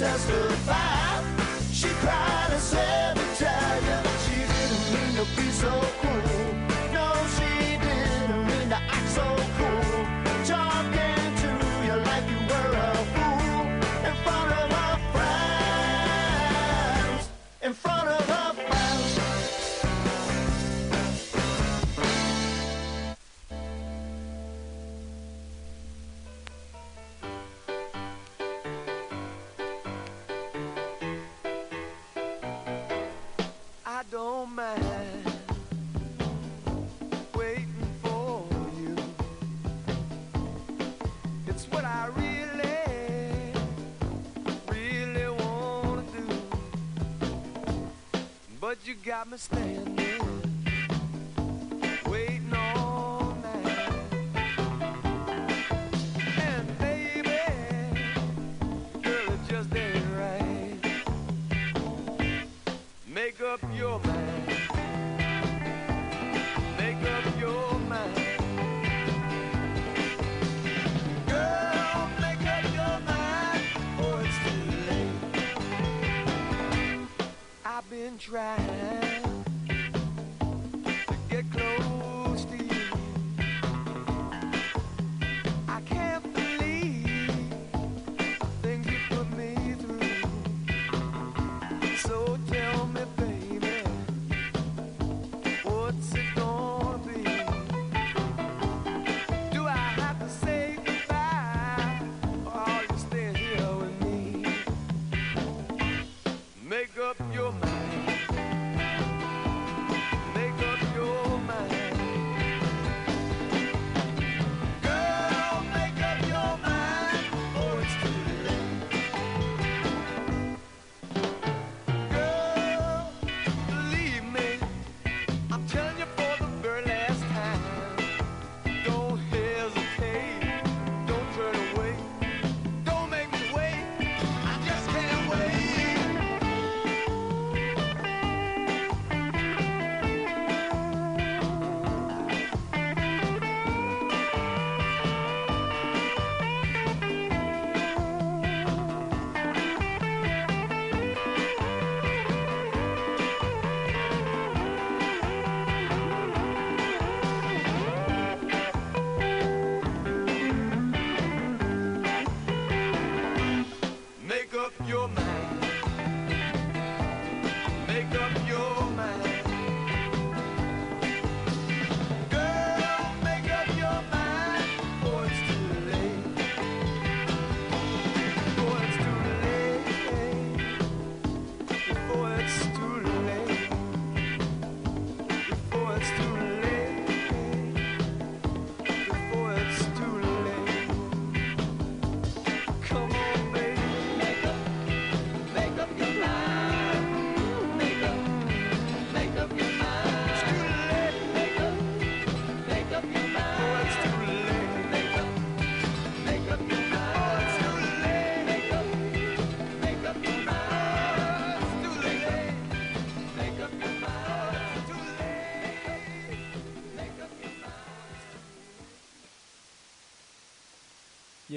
[0.02, 0.91] Down
[48.86, 49.38] you got me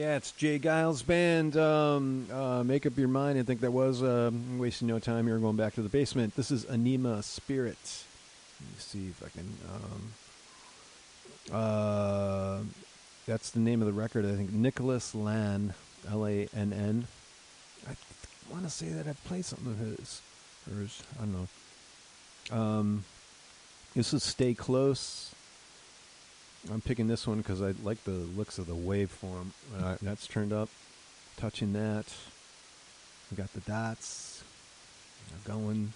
[0.04, 0.58] Yeah, it's J.
[0.58, 1.56] Geils Band.
[1.56, 3.38] Um, uh, make up your mind.
[3.38, 5.38] I think that was um, wasting no time here.
[5.38, 6.36] Going back to the basement.
[6.36, 8.04] This is Anima Spirit.
[8.60, 9.48] Let me see if I can.
[11.50, 12.58] Um, uh,
[13.26, 14.26] that's the name of the record.
[14.26, 15.72] I think Nicholas Lann,
[16.06, 17.06] L A N N.
[17.88, 17.94] I
[18.52, 20.20] want to say that I've played something of his,
[20.70, 21.02] hers.
[21.16, 22.54] I don't know.
[22.54, 23.04] Um,
[23.94, 25.33] this is Stay Close.
[26.72, 29.48] I'm picking this one because I like the looks of the waveform.
[29.78, 30.68] Uh, that's turned up.
[31.36, 32.06] Touching that.
[33.30, 34.42] We got the dots
[35.44, 35.92] going.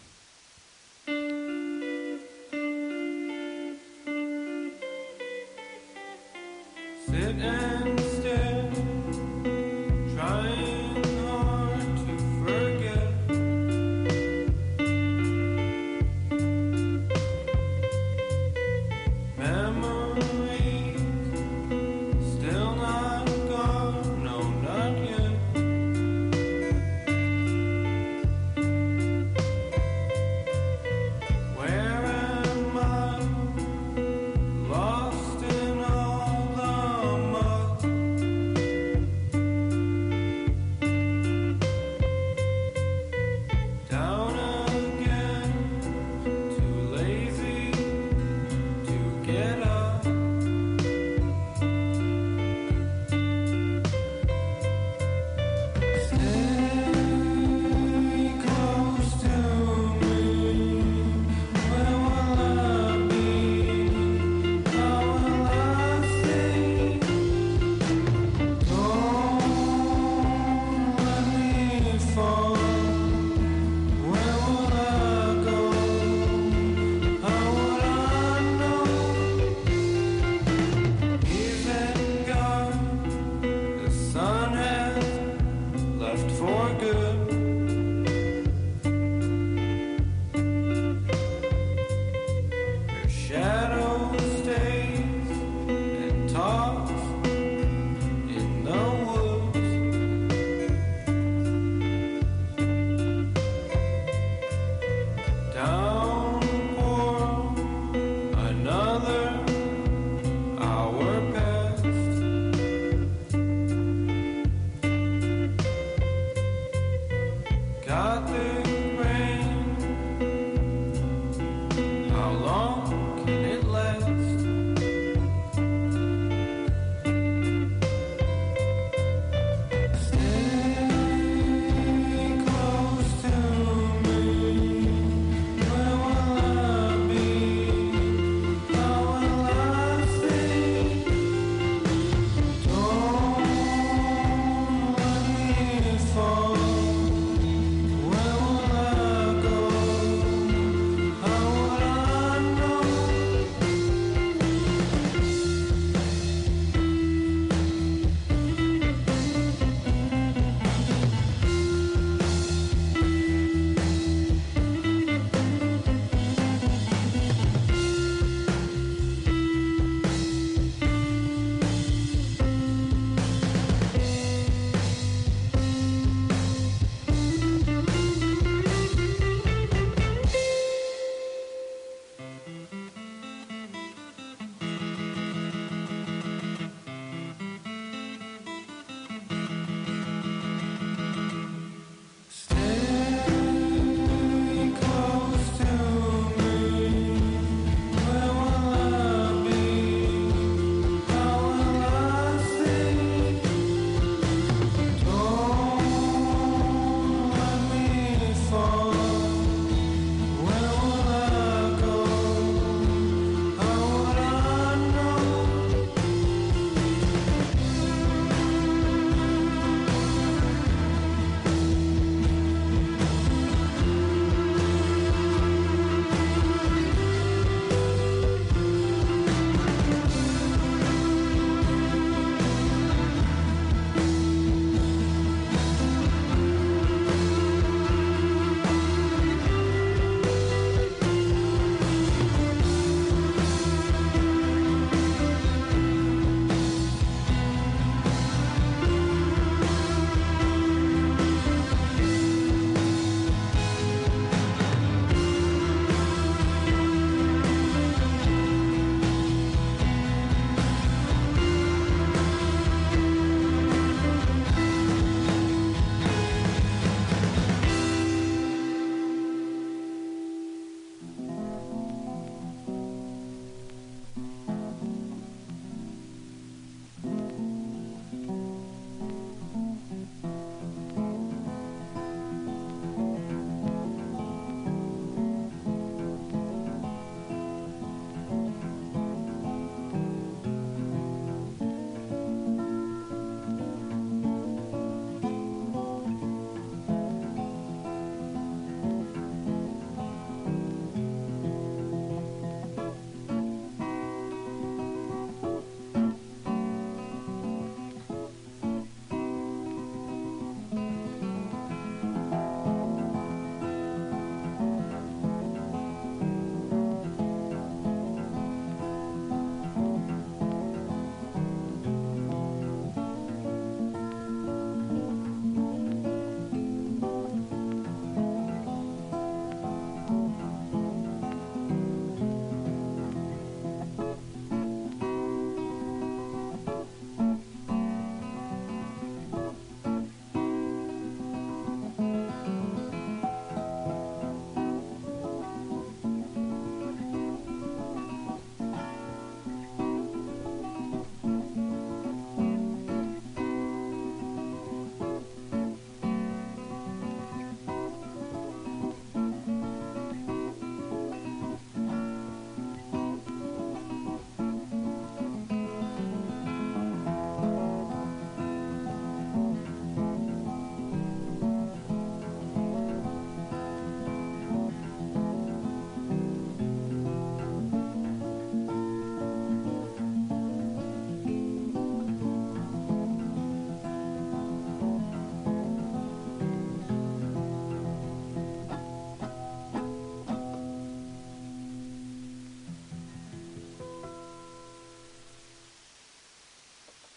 [7.06, 7.67] Sit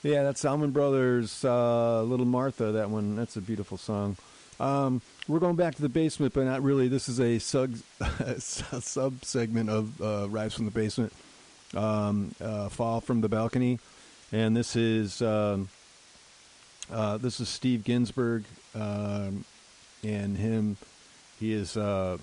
[0.03, 2.72] Yeah, that's Allman Brothers, uh, Little Martha.
[2.72, 4.18] That one, that's a beautiful song.
[4.60, 6.88] Um, we're going back to the basement, but not really.
[6.88, 7.76] This is a sub
[8.40, 11.14] sub segment of uh, Rise from the Basement,
[11.76, 13.80] um, uh, Fall from the Balcony,
[14.32, 15.69] and this is um,
[16.91, 19.45] uh, this is Steve Ginsberg um,
[20.03, 20.78] and him.
[21.40, 22.18] He is uh,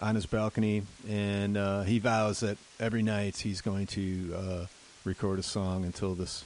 [0.00, 4.66] on his balcony, and uh, he vows that every night he's going to
[5.06, 6.44] record a song until this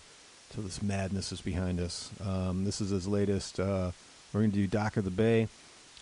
[0.54, 2.12] until this madness is behind us.
[2.24, 3.58] Um, this is his latest.
[3.58, 3.90] Uh,
[4.32, 5.48] we're going to do Dock of the Bay,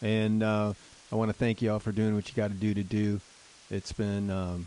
[0.03, 0.75] and uh,
[1.11, 3.23] I want to thank you all for doing what you got to do to do.
[3.71, 4.67] It's been um,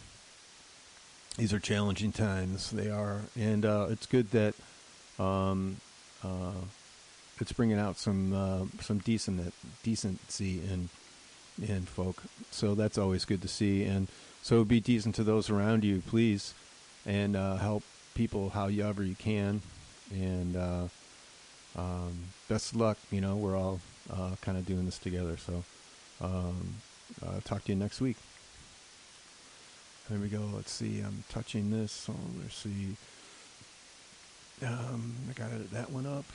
[1.37, 2.71] these are challenging times.
[2.71, 4.55] They are, and uh, it's good that
[5.19, 5.77] um,
[6.23, 6.53] uh,
[7.39, 9.53] it's bringing out some uh, some decent
[9.83, 10.89] decency in
[11.61, 12.23] in folk.
[12.49, 13.83] So that's always good to see.
[13.83, 14.07] And
[14.41, 16.55] so be decent to those around you, please,
[17.05, 17.83] and uh, help
[18.15, 19.61] people however you can.
[20.11, 20.87] And uh,
[21.77, 22.17] um,
[22.47, 22.97] best luck.
[23.11, 23.79] You know, we're all
[24.11, 25.37] uh, kind of doing this together.
[25.37, 25.63] So
[26.21, 26.75] um,
[27.25, 28.17] uh, talk to you next week.
[30.09, 30.41] There we go.
[30.53, 30.99] Let's see.
[30.99, 31.91] I'm touching this.
[31.91, 32.95] So let's see.
[34.63, 36.25] Um, I got that one up.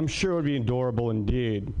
[0.00, 1.74] I'm sure it would be adorable indeed.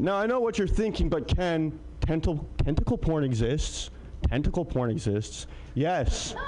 [0.00, 3.90] Now, I know what you're thinking, but Ken, tentacle, tentacle porn exists.
[4.28, 5.46] Tentacle porn exists.
[5.74, 6.34] Yes.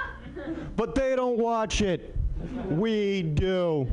[0.76, 2.16] But they don't watch it.
[2.68, 3.86] We do.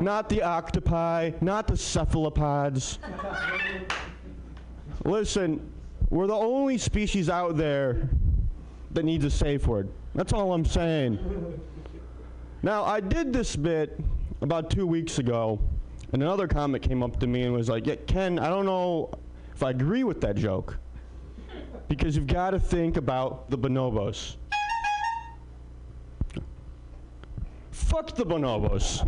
[0.00, 3.00] Not the octopi, not the cephalopods.
[5.04, 5.68] Listen,
[6.08, 8.08] we're the only species out there
[8.92, 9.88] that needs a safe word.
[10.14, 11.18] That's all I'm saying.
[12.62, 13.98] Now, I did this bit
[14.42, 15.60] about two weeks ago,
[16.12, 19.10] and another comic came up to me and was like, yeah, Ken, I don't know
[19.54, 20.78] if I agree with that joke.
[21.88, 24.36] Because you've got to think about the bonobos.
[27.70, 29.06] Fuck the bonobos.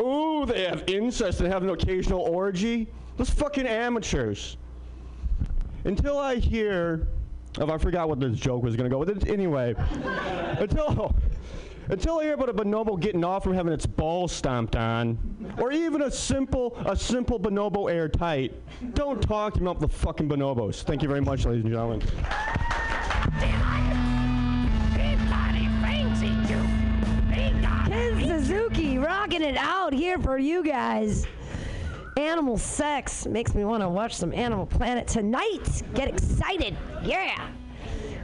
[0.00, 2.88] Ooh, they have incest and have an occasional orgy.
[3.16, 4.56] Those fucking amateurs.
[5.84, 7.08] Until I hear,
[7.58, 9.28] oh, I forgot what this joke was gonna go with.
[9.28, 9.74] Anyway,
[10.58, 11.14] until
[11.90, 15.18] until I hear about a bonobo getting off from having its balls stomped on,
[15.58, 18.52] or even a simple a simple bonobo airtight,
[18.94, 20.82] don't talk to me about the fucking bonobos.
[20.82, 22.02] Thank you very much, ladies and gentlemen.
[27.88, 31.26] Ken Suzuki rocking it out here for you guys.
[32.16, 35.82] Animal sex makes me want to watch some Animal Planet tonight.
[35.94, 36.76] Get excited.
[37.02, 37.48] Yeah.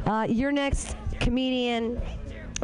[0.05, 2.03] Uh, your next comedian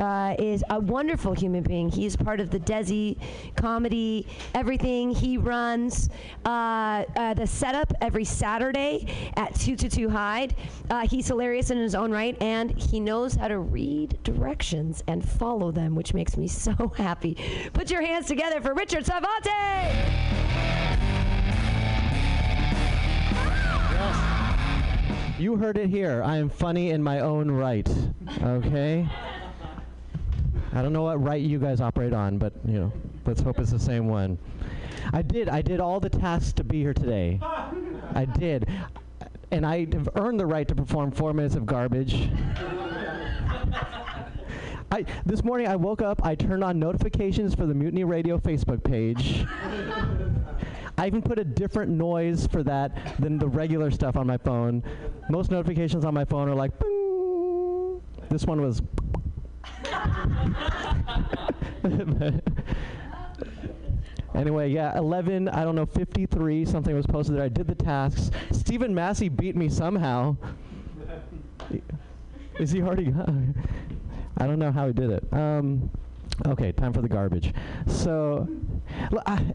[0.00, 1.88] uh, is a wonderful human being.
[1.88, 3.16] He's part of the Desi
[3.56, 5.10] comedy, everything.
[5.10, 6.08] He runs
[6.44, 9.06] uh, uh, the setup every Saturday
[9.36, 10.56] at 2 to 2 Hyde.
[10.90, 15.26] Uh, he's hilarious in his own right, and he knows how to read directions and
[15.26, 17.36] follow them, which makes me so happy.
[17.72, 19.50] Put your hands together for Richard Savante!
[25.38, 26.22] You heard it here.
[26.22, 27.88] I am funny in my own right.
[28.42, 29.08] Okay?
[30.72, 32.92] I don't know what right you guys operate on, but you know,
[33.26, 34.38] let's hope it's the same one.
[35.12, 35.48] I did.
[35.48, 37.40] I did all the tasks to be here today.
[38.14, 38.68] I did.
[39.50, 42.30] And I have earned the right to perform four minutes of garbage.
[44.92, 48.82] I, this morning I woke up, I turned on notifications for the Mutiny Radio Facebook
[48.82, 49.46] page.
[50.98, 54.82] I even put a different noise for that than the regular stuff on my phone.
[55.28, 58.82] Most notifications on my phone are like, "Bing." this one was.
[64.34, 67.44] anyway, yeah, 11, I don't know, 53, something was posted there.
[67.44, 68.30] I did the tasks.
[68.52, 70.36] Stephen Massey beat me somehow.
[72.58, 73.14] Is he already?
[74.36, 75.24] I don't know how he did it.
[75.32, 75.90] Um,
[76.46, 77.52] okay, time for the garbage.
[77.86, 78.48] So,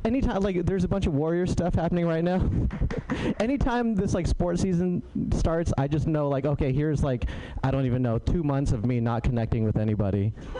[0.03, 2.49] anytime like there's a bunch of Warrior stuff happening right now.
[3.39, 5.01] anytime this like sports season
[5.33, 7.25] starts, I just know like okay, here's like
[7.63, 10.33] I don't even know two months of me not connecting with anybody.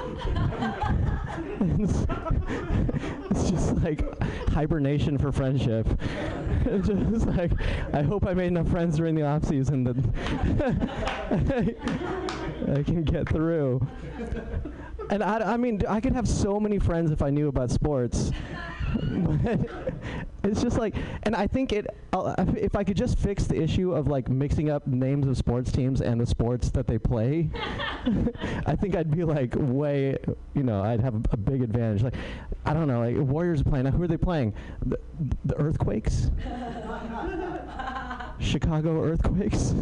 [1.61, 2.05] it's,
[3.29, 4.03] it's just like
[4.49, 5.87] hibernation for friendship.
[6.67, 7.51] It's just like
[7.93, 9.95] I hope I made enough friends during the off season that
[12.75, 13.85] I can get through.
[15.09, 18.31] And I, I mean, I could have so many friends if I knew about sports.
[20.43, 23.61] it's just like, and I think it, uh, if- if I could just fix the
[23.61, 27.49] issue of like mixing up names of sports teams and the sports that they play,
[28.65, 30.17] I think I'd be like way,
[30.53, 32.03] you know, I'd have a big advantage.
[32.03, 32.15] Like,
[32.65, 33.85] I don't know, like Warriors are playing.
[33.85, 34.53] Now, who are they playing?
[34.85, 34.97] The,
[35.45, 36.31] the Earthquakes?
[38.39, 39.73] Chicago Earthquakes?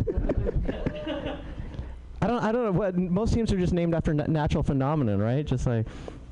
[2.23, 2.41] I don't.
[2.41, 2.95] I don't know what.
[2.95, 5.45] Most teams are just named after na- natural phenomenon, right?
[5.45, 5.85] Just like,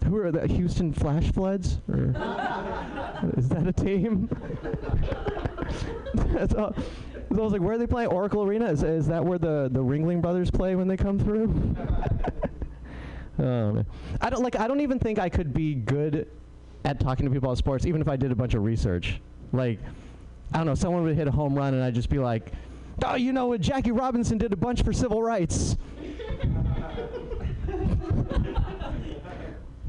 [0.05, 1.81] who are the Houston Flash Floods?
[3.35, 4.29] Is that a team?
[6.13, 6.73] That's all.
[7.29, 8.07] I was like, where are they playing?
[8.07, 8.67] Oracle Arena?
[8.71, 11.47] Is, is that where the, the Ringling Brothers play when they come through?
[13.37, 13.85] man.
[14.21, 14.57] I don't like.
[14.57, 16.25] I don't even think I could be good
[16.85, 19.19] at talking to people about sports, even if I did a bunch of research.
[19.51, 19.79] Like,
[20.53, 20.75] I don't know.
[20.75, 22.53] Someone would hit a home run, and I'd just be like,
[23.03, 25.75] "Oh, you know, Jackie Robinson did a bunch for civil rights."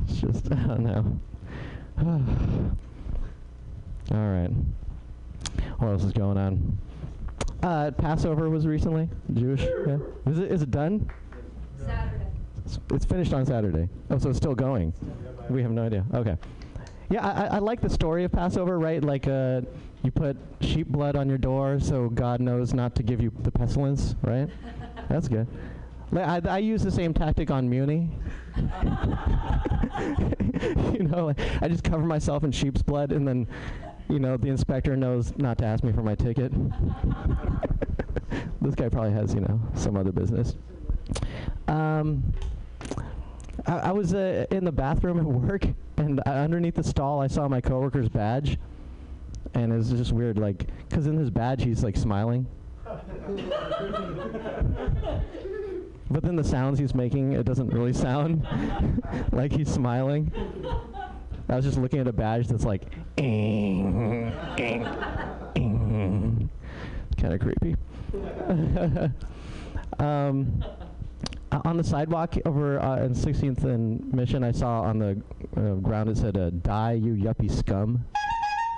[0.09, 1.21] it's just I don't know.
[4.13, 4.51] All right.
[5.79, 6.79] What else is going on?
[7.63, 9.63] Uh, Passover was recently Jewish.
[9.63, 9.99] Yeah.
[10.27, 11.09] Is it is it done?
[11.79, 12.27] Saturday.
[12.65, 13.89] It's, it's finished on Saturday.
[14.11, 14.93] Oh, so it's still going.
[15.49, 16.05] We have no idea.
[16.15, 16.37] Okay.
[17.11, 19.03] Yeah, I, I- I like the story of Passover, right?
[19.03, 19.63] Like, uh,
[20.03, 23.51] you put sheep blood on your door so God knows not to give you the
[23.51, 24.49] pestilence, right?
[25.09, 25.47] That's good.
[26.15, 28.11] I, I use the same tactic on Muni.
[30.93, 33.47] you know, like, I just cover myself in sheep's blood, and then,
[34.11, 36.53] you know, the inspector knows not to ask me for my ticket.
[38.61, 40.57] this guy probably has, you know, some other business.
[41.69, 42.35] Um,
[43.67, 45.65] I, I was uh, in the bathroom at work,
[45.97, 48.59] and uh, underneath the stall, I saw my coworker's badge,
[49.55, 52.47] and it's just weird, like, because in his badge, he's like smiling.
[56.13, 58.47] But then the sounds he's making, it doesn't really sound
[59.33, 60.31] like he's smiling.
[61.49, 62.83] I was just looking at a badge that's like,
[63.17, 64.31] kind
[67.23, 67.77] of creepy.
[69.99, 70.63] um,
[71.65, 75.23] on the sidewalk over uh, in 16th and Mission, I saw on the
[75.57, 78.05] uh, ground it said, uh, "Die, you yuppie scum."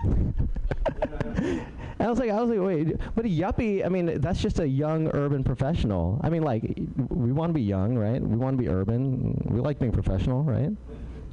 [2.00, 3.84] I was like, I was like, wait, but a yuppie?
[3.84, 6.20] I mean, that's just a young urban professional.
[6.22, 6.62] I mean, like,
[7.08, 8.20] we want to be young, right?
[8.20, 9.40] We want to be urban.
[9.50, 10.70] We like being professional, right?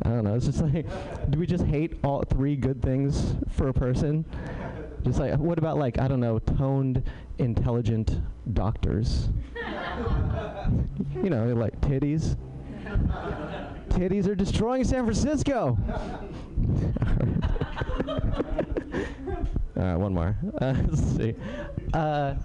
[0.04, 0.36] I don't know.
[0.36, 0.86] It's just like,
[1.30, 4.26] do we just hate all three good things for a person?
[5.04, 7.04] Just like, what about like, I don't know, toned,
[7.38, 8.22] intelligent
[8.54, 9.30] doctors?
[11.16, 12.38] you know, like titties.
[13.90, 15.78] Titties are destroying San Francisco.
[19.78, 20.36] All right, one more.
[20.62, 21.34] Uh, let's see.
[21.94, 22.36] Uh,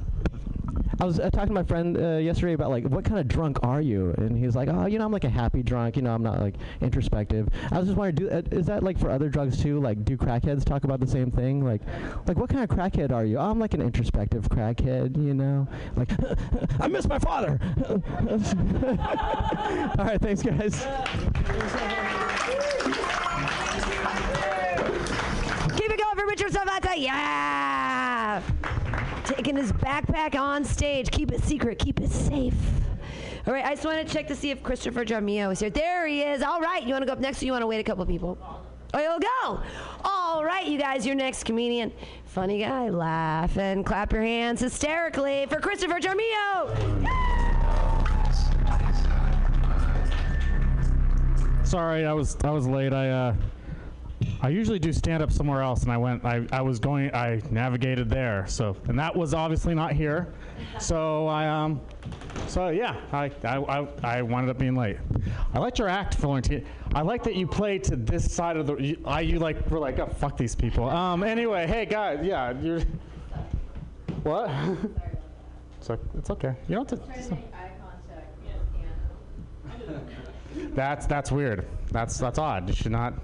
[0.98, 3.58] I was uh, talking to my friend uh, yesterday about like what kind of drunk
[3.62, 5.96] are you, and he's like, oh, you know, I'm like a happy drunk.
[5.96, 7.48] You know, I'm not like introspective.
[7.70, 9.78] I was just wondering, do, uh, is that like for other drugs too?
[9.80, 11.62] Like, do crackheads talk about the same thing?
[11.62, 11.82] Like,
[12.26, 13.36] like what kind of crackhead are you?
[13.36, 15.22] Oh, I'm like an introspective crackhead.
[15.22, 16.08] You know, like
[16.80, 17.60] I miss my father.
[19.98, 20.86] All right, thanks, guys.
[25.86, 26.94] Keep it going for Richard Savata.
[26.96, 28.42] Yeah.
[29.24, 31.12] Taking his backpack on stage.
[31.12, 31.78] Keep it secret.
[31.78, 32.56] Keep it safe.
[33.46, 35.70] All right, I just want to check to see if Christopher Jamio is here.
[35.70, 36.42] There he is.
[36.42, 38.04] All right, you want to go up next or you want to wait a couple
[38.04, 38.36] people?
[38.94, 39.62] Oh, you'll go.
[40.04, 41.92] All right, you guys, your next comedian.
[42.24, 42.88] Funny guy.
[42.88, 47.06] Laugh and clap your hands hysterically for Christopher Jamio.
[51.64, 52.92] Sorry, I was I was late.
[52.92, 53.34] I uh,
[54.42, 56.24] I usually do stand up somewhere else, and I went.
[56.24, 57.12] I, I was going.
[57.14, 58.44] I navigated there.
[58.46, 60.32] So, and that was obviously not here.
[60.78, 61.80] So I um,
[62.46, 64.98] so yeah, I I I, I wound up being late.
[65.54, 66.66] I liked your act, Florentine.
[66.94, 68.76] I like that you played to this side of the.
[68.76, 70.88] You, I you like were like, oh fuck these people.
[70.88, 71.22] Um.
[71.22, 72.80] Anyway, hey guys, yeah, you're.
[74.22, 74.50] What?
[75.78, 76.54] it's, o- it's okay.
[76.68, 77.06] You don't have to.
[80.74, 81.66] That's that's weird.
[81.90, 82.68] That's that's odd.
[82.68, 83.14] You should not.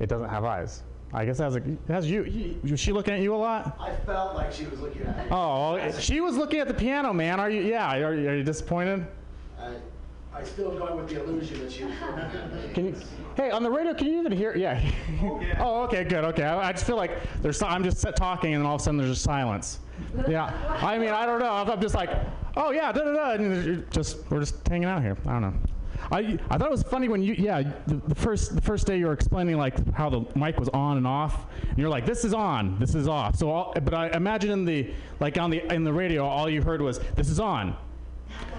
[0.00, 0.82] It doesn't have eyes.
[1.12, 2.58] I guess it has, a, it has you.
[2.68, 3.76] Was she looking at you a lot?
[3.80, 5.24] I felt like she was looking at me.
[5.30, 7.38] Oh, she was looking at the piano, man.
[7.40, 7.62] Are you?
[7.62, 7.90] Yeah.
[8.04, 9.06] Are, you- are you disappointed?
[9.58, 9.72] I,
[10.34, 12.74] I still going with the illusion that she was looking at me.
[12.74, 12.94] Can you?
[13.36, 14.54] Hey, on the radio, can you even hear?
[14.56, 14.82] Yeah.
[15.60, 16.24] oh, okay, good.
[16.24, 16.42] Okay.
[16.42, 17.62] I, I just feel like there's.
[17.62, 19.78] I'm just talking, and then all of a sudden there's just silence.
[20.28, 20.52] Yeah.
[20.82, 21.50] I mean, I don't know.
[21.50, 22.10] I'm just like,
[22.56, 23.30] oh yeah, da da da.
[23.42, 25.16] And just we're just hanging out here.
[25.26, 25.54] I don't know.
[26.10, 28.98] I, I thought it was funny when you yeah the, the first the first day
[28.98, 32.24] you were explaining like how the mic was on and off and you're like this
[32.24, 32.78] is on.
[32.78, 33.36] This is off.
[33.36, 36.62] So all, but I imagine in the like on the in the radio all you
[36.62, 37.76] heard was this is on.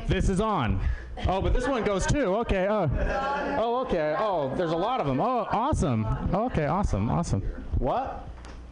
[0.08, 0.80] This is on.
[1.28, 2.36] Oh but this one goes too.
[2.38, 2.90] Okay oh.
[3.60, 4.16] Oh okay.
[4.18, 5.20] Oh there's a lot of them.
[5.20, 6.06] Oh awesome.
[6.34, 7.42] Okay awesome awesome.
[7.80, 8.28] What?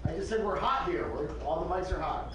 [0.05, 1.09] I just said we're hot here.
[1.11, 2.31] We're, all the mics are hot.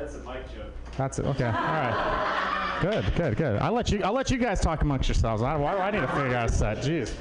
[0.00, 0.72] That's a mic joke.
[0.96, 1.26] That's it.
[1.26, 1.44] Okay.
[1.44, 2.78] All right.
[2.80, 3.14] Good.
[3.14, 3.36] Good.
[3.36, 3.58] Good.
[3.60, 4.02] I'll let you.
[4.02, 5.42] I'll let you guys talk amongst yourselves.
[5.42, 6.78] I, why do I need to figure out a set?
[6.78, 7.12] Jeez.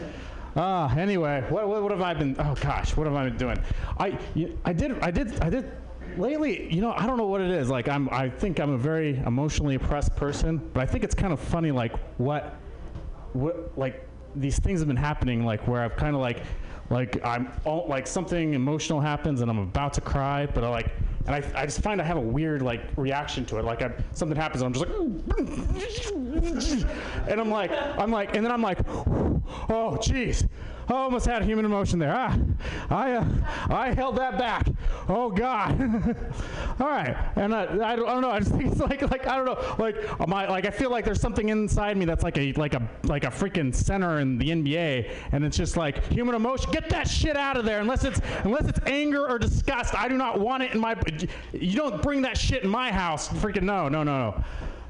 [0.55, 2.35] Uh, anyway, what, what, what have I been?
[2.39, 3.57] Oh gosh, what have I been doing?
[3.99, 5.69] I you, I did I did I did
[6.17, 6.73] lately.
[6.73, 7.69] You know, I don't know what it is.
[7.69, 11.33] Like I'm I think I'm a very emotionally oppressed person, but I think it's kind
[11.33, 11.71] of funny.
[11.71, 12.55] Like what
[13.33, 15.45] what like these things have been happening.
[15.45, 16.43] Like where I've kind of like
[16.89, 20.91] like I'm all, like something emotional happens and I'm about to cry, but I like
[21.29, 23.63] and I, I just find I have a weird like reaction to it.
[23.65, 24.97] Like I, something happens, and I'm just like,
[27.29, 30.47] and I'm like, I'm like, and then I'm like, oh jeez,
[30.89, 32.13] I almost had human emotion there.
[32.15, 32.35] Ah,
[32.89, 33.25] I uh,
[33.69, 34.67] I held that back.
[35.07, 35.79] Oh God.
[36.79, 38.31] All right, and uh, I, don't, I don't know.
[38.31, 39.75] I just think it's like like I don't know.
[39.77, 42.89] Like I like I feel like there's something inside me that's like a like a
[43.03, 46.71] like a freaking center in the NBA, and it's just like human emotion.
[46.71, 47.81] Get that shit out of there.
[47.81, 50.95] Unless it's unless it's anger or disgust, I do not want it in my.
[51.53, 53.29] You don't bring that shit in my house.
[53.29, 54.43] Freaking no, no, no, no.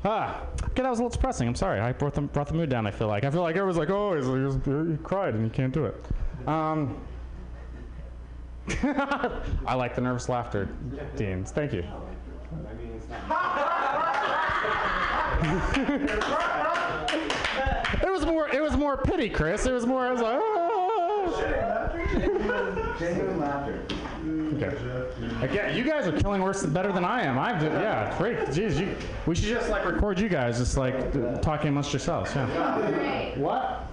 [0.05, 1.47] Ah, okay, that was a little depressing.
[1.47, 1.79] I'm sorry.
[1.79, 2.87] I brought the, brought the mood down.
[2.87, 5.49] I feel like I feel like everyone's like, oh, he's, he's, he cried and he
[5.49, 5.95] can't do it.
[6.47, 7.01] Um,
[9.65, 10.69] I like the nervous laughter,
[11.15, 11.51] Deans.
[11.51, 11.79] Thank you.
[18.01, 18.49] it was more.
[18.49, 19.65] It was more pity, Chris.
[19.65, 20.05] It was more.
[20.05, 20.65] I was like, ah.
[22.99, 23.85] Genuine laughter.
[24.63, 25.45] Okay.
[25.45, 27.37] Again, you guys are killing worse, better than I am.
[27.39, 28.37] I've yeah, great.
[28.49, 28.95] Jeez, you,
[29.25, 32.33] we should just like record you guys, just like uh, talking amongst yourselves.
[32.35, 33.37] Yeah.
[33.37, 33.85] What?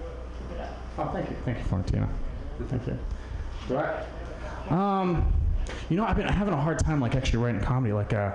[0.97, 2.09] Oh, thank you, thank you, Florentina.
[2.69, 2.97] Thank you.
[3.69, 4.03] Right.
[4.69, 5.31] Um,
[5.89, 7.93] you know, I've been having a hard time like actually writing comedy.
[7.93, 8.31] Like, uh,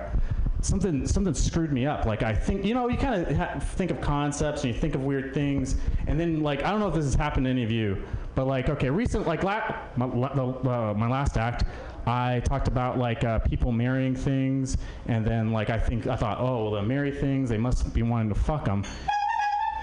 [0.61, 2.05] something something screwed me up.
[2.05, 4.95] Like, I think you know, you kind of ha- think of concepts and you think
[4.95, 5.75] of weird things,
[6.07, 8.01] and then like I don't know if this has happened to any of you,
[8.35, 11.65] but like okay, recent like la- my, la- the, uh, my last act,
[12.05, 14.77] I talked about like uh, people marrying things,
[15.07, 18.03] and then like I think I thought, oh, well, they marry things, they must be
[18.03, 18.83] wanting to fuck them.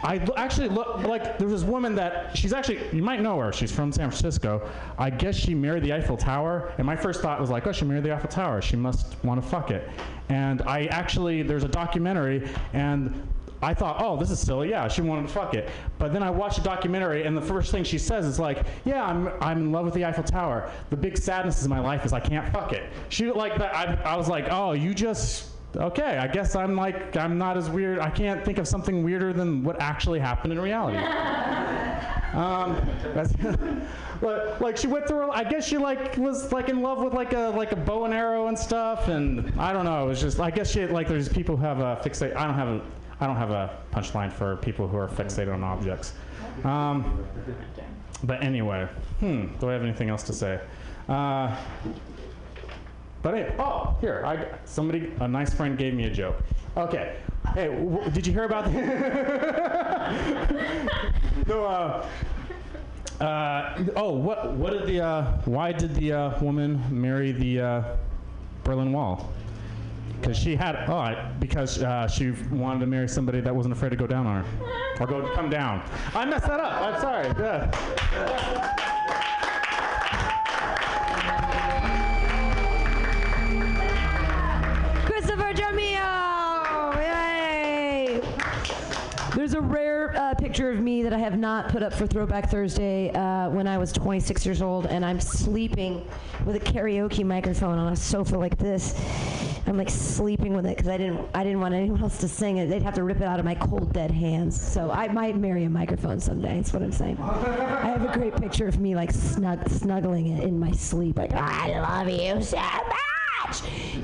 [0.03, 3.53] I l- actually look like there's this woman that she's actually you might know her.
[3.53, 4.69] She's from San Francisco.
[4.99, 7.85] I guess she married the Eiffel Tower, and my first thought was like, oh, she
[7.85, 8.63] married the Eiffel Tower.
[8.63, 9.89] She must want to fuck it.
[10.29, 13.27] And I actually there's a documentary, and
[13.63, 14.71] I thought, oh, this is silly.
[14.71, 15.69] Yeah, she wanted to fuck it.
[15.99, 19.05] But then I watched the documentary, and the first thing she says is like, yeah,
[19.05, 20.71] I'm, I'm in love with the Eiffel Tower.
[20.89, 22.91] The big sadness in my life is I can't fuck it.
[23.11, 23.75] She like that.
[23.75, 26.19] I, I was like, oh, you just okay.
[26.19, 27.99] I guess I'm like I'm not as weird.
[27.99, 30.99] I can't think of something weirder than what actually happened in reality.
[32.35, 32.81] um,
[34.21, 35.31] but, like she went through.
[35.31, 38.15] I guess she like was like in love with like a like a bow and
[38.15, 39.09] arrow and stuff.
[39.09, 40.05] And I don't know.
[40.05, 42.35] It was just I guess she like there's people who have a fixate.
[42.37, 42.81] I don't have a
[43.21, 46.15] I don't have a punchline for people who are fixated on objects.
[46.65, 47.27] Um,
[48.25, 48.89] but anyway,
[49.21, 49.49] hmm.
[49.59, 50.61] Do I have anything else to say?
[51.09, 51.55] Uh,
[53.23, 56.37] but oh, here, I, somebody, a nice friend gave me a joke.
[56.77, 57.17] Okay.
[57.55, 58.71] Hey, w- did you hear about the
[61.47, 62.07] no, uh,
[63.21, 67.83] uh, oh, what, what did the, uh, why did the uh, woman marry the uh,
[68.65, 69.31] Berlin Wall?
[70.21, 73.89] Because she had, oh, I- because uh, she wanted to marry somebody that wasn't afraid
[73.91, 74.51] to go down on her.
[75.01, 75.83] Or go, come down.
[76.15, 76.81] I messed that up.
[76.83, 77.27] I'm sorry.
[77.39, 78.77] Yeah.
[89.51, 92.49] There's a rare uh, picture of me that I have not put up for Throwback
[92.49, 96.07] Thursday uh, when I was 26 years old, and I'm sleeping
[96.47, 98.95] with a karaoke microphone on a sofa like this.
[99.67, 102.59] I'm like sleeping with it because I didn't I didn't want anyone else to sing
[102.59, 102.69] it.
[102.69, 104.61] They'd have to rip it out of my cold dead hands.
[104.61, 106.55] So I might marry a microphone someday.
[106.55, 107.19] That's what I'm saying.
[107.19, 111.33] I have a great picture of me like snug, snuggling it in my sleep, like
[111.33, 113.10] I love you so much.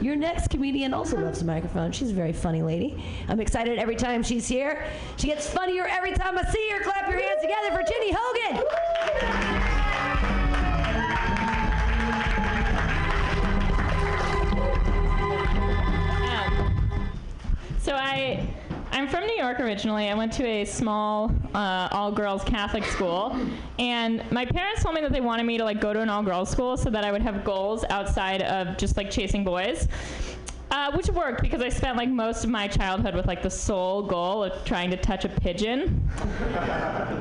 [0.01, 1.93] Your next comedian also loves a microphone.
[1.93, 3.03] She's a very funny lady.
[3.29, 4.85] I'm excited every time she's here.
[5.17, 6.81] She gets funnier every time I see her.
[6.81, 8.65] Clap your hands together for Ginny Hogan.
[16.29, 16.73] Um,
[17.79, 18.49] so I,
[18.93, 20.09] I'm from New York originally.
[20.09, 23.37] I went to a small uh, all-girls Catholic school,
[23.79, 26.51] and my parents told me that they wanted me to like go to an all-girls
[26.51, 29.89] school so that I would have goals outside of just like chasing boys.
[30.69, 34.03] Uh, which worked because I spent like most of my childhood with like the sole
[34.03, 36.03] goal of trying to touch a pigeon.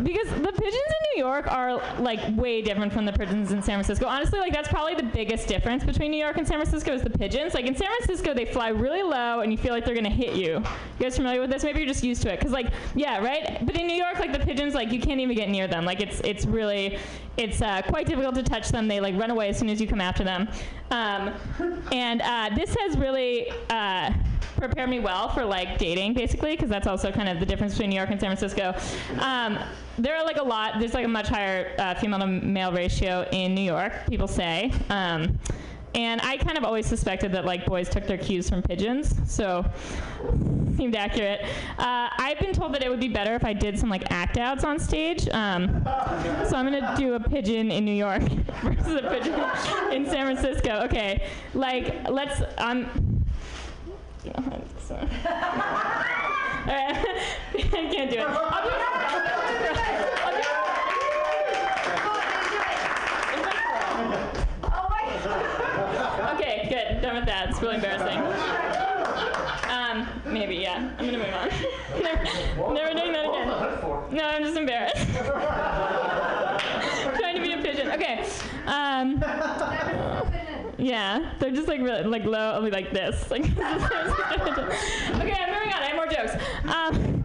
[0.04, 3.76] because the pigeons in New York are like way different from the pigeons in San
[3.76, 4.08] Francisco.
[4.08, 7.10] Honestly, like that's probably the biggest difference between New York and San Francisco is the
[7.12, 7.54] pigeons.
[7.54, 10.36] Like in San Francisco, they fly really low and you feel like they're gonna hit
[10.36, 10.54] you.
[10.56, 10.64] You
[11.00, 11.64] guys familiar with this?
[11.64, 12.40] Maybe you're just used to it.
[12.40, 13.64] Cause like yeah, right.
[13.64, 15.86] But in New York, like the pigeons, like you can't even get near them.
[15.86, 16.98] Like it's it's really
[17.38, 18.88] it's uh, quite difficult to touch them.
[18.88, 20.48] They like run away as soon as you come after them.
[20.91, 21.34] Um,
[21.91, 24.14] and uh, this has really uh,
[24.57, 27.90] prepared me well for like dating, basically, because that's also kind of the difference between
[27.90, 28.76] New York and San Francisco.
[29.20, 29.60] Um,
[29.98, 30.80] there are like a lot.
[30.80, 33.94] There's like a much higher uh, female to male ratio in New York.
[34.10, 34.72] People say.
[34.90, 35.40] Um,
[35.96, 39.66] and I kind of always suspected that like boys took their cues from pigeons, so
[40.76, 41.42] seemed accurate.
[41.80, 44.38] Uh, I've been told that it would be better if I did some like act
[44.38, 45.28] outs on stage.
[45.30, 45.82] Um,
[46.48, 48.22] so I'm gonna do a pigeon in New York
[48.62, 49.34] versus a pigeon
[49.94, 50.82] in San Francisco.
[50.86, 52.42] Okay, like let's.
[52.58, 52.90] Um.
[56.68, 58.22] I can't do it.
[58.22, 58.76] I'll do-
[60.24, 60.36] I'll do-
[66.36, 66.88] Okay, good.
[67.06, 67.49] Done with that.
[67.52, 68.18] It's really embarrassing.
[69.69, 70.90] Um, maybe, yeah.
[70.98, 71.49] I'm gonna move on.
[72.02, 72.23] never,
[72.73, 73.48] never doing that again.
[74.10, 75.06] No, I'm just embarrassed.
[77.19, 77.91] Trying to be a pigeon.
[77.91, 78.26] Okay.
[78.65, 79.23] Um,
[80.80, 83.30] yeah, they're just like really like low, only like this.
[83.36, 83.61] Like, okay,
[85.44, 85.84] I'm moving on.
[85.84, 86.34] I have more jokes.
[86.64, 87.23] Um,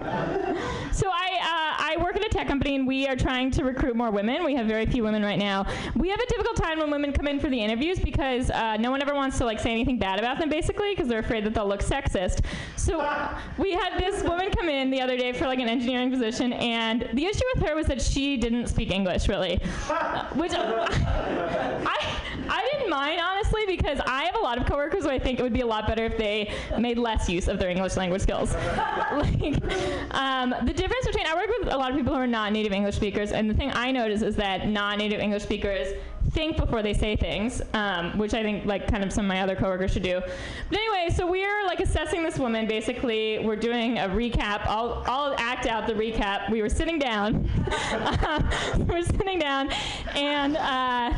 [0.92, 3.96] so I uh, I work at a tech company and we are trying to recruit
[3.96, 4.44] more women.
[4.44, 5.64] We have very few women right now.
[5.96, 8.90] We have a difficult time when women come in for the interviews because uh, no
[8.90, 11.54] one ever wants to like say anything bad about them basically because they're afraid that
[11.54, 12.44] they'll look sexist.
[12.76, 12.98] So
[13.56, 17.08] we had this woman come in the other day for like an engineering position and
[17.14, 19.58] the issue with her was that she didn't speak English really,
[19.88, 22.20] uh, which I
[22.50, 25.42] I didn't mind honestly because I have a lot of coworkers who I think it
[25.42, 28.52] would be a lot better if they made less use of their English language skills.
[29.12, 29.54] like,
[30.10, 32.72] um, the difference between I work with a lot of people who are not native
[32.72, 35.88] English speakers, and the thing I notice is that non-native English speakers
[36.32, 39.40] think before they say things, um, which I think like kind of some of my
[39.40, 40.20] other coworkers should do.
[40.68, 42.66] But anyway, so we're like assessing this woman.
[42.66, 44.66] Basically, we're doing a recap.
[44.66, 46.50] I'll I'll act out the recap.
[46.50, 47.48] We were sitting down.
[48.88, 49.70] we're sitting down,
[50.14, 50.56] and.
[50.58, 51.12] Uh,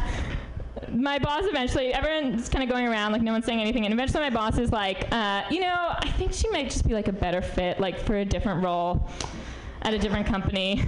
[0.90, 4.20] my boss eventually, everyone's kind of going around, like no one's saying anything, and eventually
[4.20, 7.12] my boss is like, uh, you know, I think she might just be like a
[7.12, 9.08] better fit, like for a different role
[9.82, 10.84] at a different company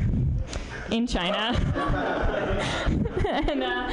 [0.90, 1.58] in China.
[3.28, 3.90] and, uh,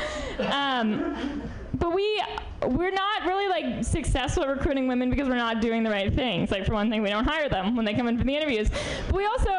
[0.51, 1.41] um,
[1.73, 2.23] but we
[2.67, 6.51] we're not really like successful at recruiting women because we're not doing the right things.
[6.51, 8.69] Like for one thing, we don't hire them when they come in for the interviews.
[9.07, 9.49] But we also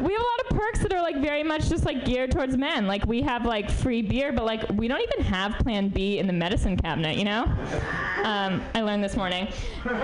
[0.00, 2.56] we have a lot of perks that are like very much just like geared towards
[2.56, 2.86] men.
[2.86, 6.26] Like we have like free beer, but like we don't even have Plan B in
[6.26, 7.16] the medicine cabinet.
[7.16, 7.44] You know?
[8.24, 9.48] Um, I learned this morning.
[9.84, 10.02] and,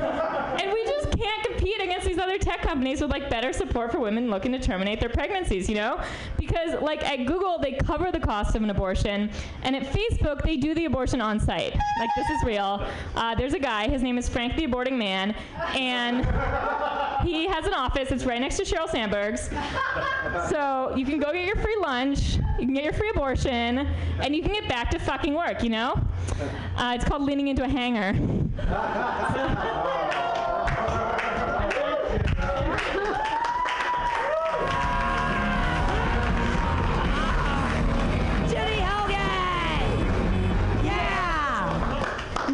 [0.00, 3.98] and we just can't compete against these other tech companies with like better support for
[3.98, 6.00] women looking to terminate their pregnancies, you know?
[6.36, 9.30] Because like at Google they cover the cost of an abortion,
[9.62, 11.74] and at Facebook they do the abortion on site.
[11.98, 12.84] Like this is real.
[13.14, 15.34] Uh, there's a guy, his name is Frank the Aborting Man,
[15.74, 16.24] and
[17.26, 18.10] he has an office.
[18.10, 19.48] It's right next to Sheryl Sandberg's.
[20.50, 23.78] So you can go get your free lunch, you can get your free abortion,
[24.20, 25.62] and you can get back to fucking work.
[25.62, 26.00] You know?
[26.76, 28.12] Uh, it's called leaning into a hanger.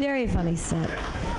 [0.01, 0.89] Very funny set.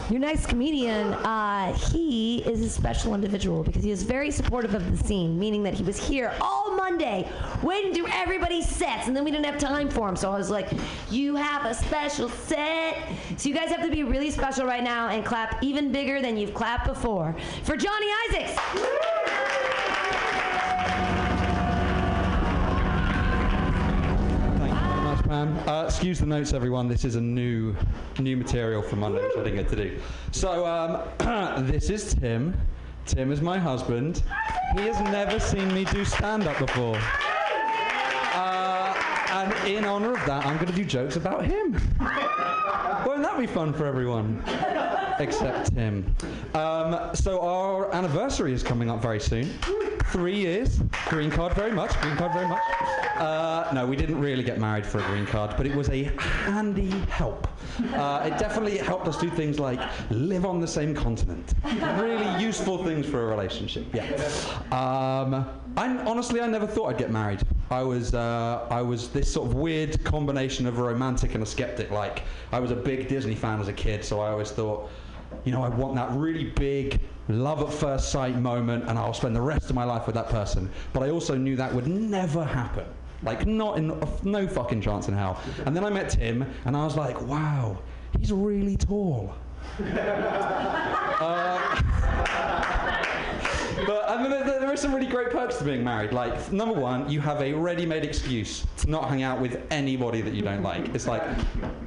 [0.09, 4.89] Your next comedian, uh, he is a special individual because he is very supportive of
[4.89, 7.29] the scene, meaning that he was here all Monday
[7.65, 10.15] waiting to do everybody's sets, and then we didn't have time for him.
[10.15, 10.71] So I was like,
[11.11, 12.99] You have a special set.
[13.37, 16.37] So you guys have to be really special right now and clap even bigger than
[16.37, 17.35] you've clapped before.
[17.65, 19.59] For Johnny Isaacs!
[25.33, 25.57] Pam.
[25.67, 26.89] Uh, excuse the notes, everyone.
[26.89, 27.75] This is a new,
[28.19, 29.99] new material for Monday, which I didn't get to do.
[30.31, 32.55] So um, this is Tim.
[33.07, 34.23] Tim is my husband.
[34.75, 36.99] He has never seen me do stand-up before.
[38.35, 38.95] Uh,
[39.31, 41.73] and in honor of that, I'm going to do jokes about him.
[43.07, 44.43] Won't that be fun for everyone?
[45.19, 46.15] Except Tim.
[46.55, 49.49] Um, so our anniversary is coming up very soon.
[50.07, 50.81] Three years.
[51.07, 51.99] Green card very much.
[52.01, 52.63] Green card very much.
[53.17, 56.05] Uh, no, we didn't really get married for a green card, but it was a
[56.45, 57.47] handy help.
[57.95, 59.81] Uh, it definitely helped us do things like
[60.11, 61.55] live on the same continent.
[61.99, 63.87] Really useful things for a relationship.
[63.93, 64.05] Yeah.
[64.71, 65.47] Um,
[65.77, 67.43] I honestly, I never thought I'd get married.
[67.71, 71.47] I was, uh, I was this sort of weird combination of a romantic and a
[71.47, 71.91] skeptic.
[71.91, 72.23] Like,
[72.53, 74.91] I was a big Disney fan as a kid, so I always thought,
[75.45, 79.35] you know, I want that really big love at first sight moment, and I'll spend
[79.35, 80.69] the rest of my life with that person.
[80.93, 82.85] But I also knew that would never happen.
[83.23, 85.41] Like, not in no fucking chance in hell.
[85.67, 87.79] And then I met Tim, and I was like, wow,
[88.19, 89.35] he's really tall.
[91.23, 91.83] Uh,
[93.87, 96.13] but and then there, there are some really great perks to being married.
[96.13, 100.35] Like number one, you have a ready-made excuse to not hang out with anybody that
[100.35, 100.95] you don't like.
[100.95, 101.23] It's like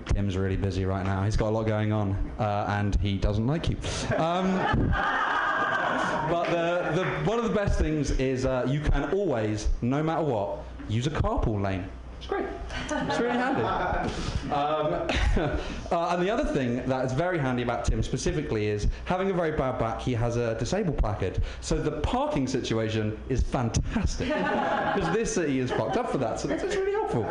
[0.06, 1.24] Tim's really busy right now.
[1.24, 3.76] He's got a lot going on, uh, and he doesn't like you.
[4.18, 4.56] Um,
[6.30, 10.24] but the, the one of the best things is uh, you can always, no matter
[10.24, 10.60] what,
[10.90, 11.88] use a carpool lane.
[12.26, 12.46] It's great.
[12.90, 13.62] It's really handy.
[13.62, 14.50] Um,
[15.92, 19.34] uh, and the other thing that is very handy about Tim specifically is having a
[19.34, 21.42] very bad back, he has a disabled placard.
[21.62, 26.40] So the parking situation is fantastic because this city is fucked up for that.
[26.40, 27.26] So that's it's really helpful.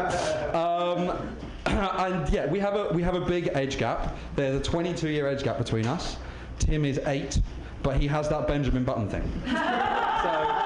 [0.56, 1.36] Um,
[1.66, 4.16] and yeah, we have a we have a big age gap.
[4.36, 6.18] There's a 22 year age gap between us.
[6.58, 7.40] Tim is eight,
[7.82, 9.42] but he has that Benjamin Button thing.
[10.24, 10.63] So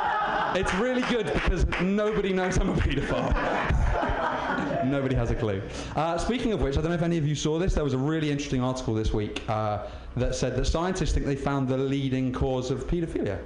[0.57, 3.35] it's really good because nobody knows I'm a paedophile.
[4.85, 5.61] Nobody has a clue.
[5.97, 7.75] Uh, speaking of which, I don't know if any of you saw this.
[7.75, 11.37] There was a really interesting article this week uh, that said that scientists think they
[11.37, 13.39] found the leading cause of paedophilia.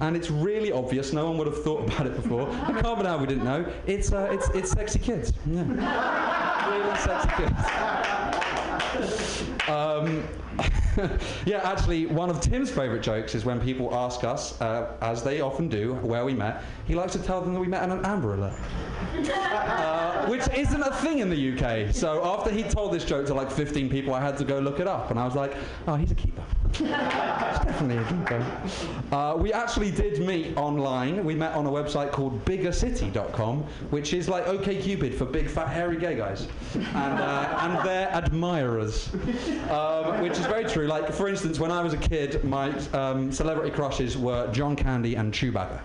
[0.00, 1.12] And it's really obvious.
[1.12, 2.48] No one would have thought about it before.
[2.50, 3.66] I can't believe we didn't know.
[3.86, 5.32] It's uh, it's it's sexy kids.
[5.44, 5.62] Yeah.
[6.70, 8.17] really sexy kids.
[9.68, 10.24] Um,
[11.46, 15.40] yeah, actually, one of Tim's favourite jokes is when people ask us, uh, as they
[15.40, 16.62] often do, where we met.
[16.86, 18.54] He likes to tell them that we met at an Amber Alert,
[19.30, 21.94] uh, which isn't a thing in the UK.
[21.94, 24.80] So after he told this joke to like 15 people, I had to go look
[24.80, 25.54] it up, and I was like,
[25.86, 26.42] oh, he's a keeper.
[26.72, 28.60] Definitely a keeper.
[29.12, 31.24] Uh, we actually did meet online.
[31.24, 35.96] We met on a website called biggercity.com, which is like OKCupid for big fat hairy
[35.96, 39.10] gay guys, and uh, and their admirers,
[39.70, 40.86] um, which is very true.
[40.86, 45.14] Like for instance, when I was a kid, my um, celebrity crushes were John Candy
[45.16, 45.80] and Chewbacca.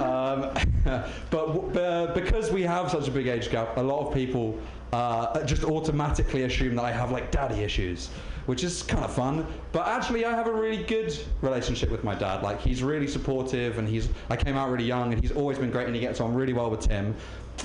[0.00, 0.52] Um,
[1.30, 4.58] but because we have such a big age gap, a lot of people
[4.94, 8.08] uh, just automatically assume that I have like daddy issues,
[8.46, 9.46] which is kind of fun.
[9.72, 12.42] But actually, I have a really good relationship with my dad.
[12.42, 14.08] Like, he's really supportive, and he's.
[14.30, 16.52] I came out really young, and he's always been great, and he gets on really
[16.52, 17.14] well with Tim.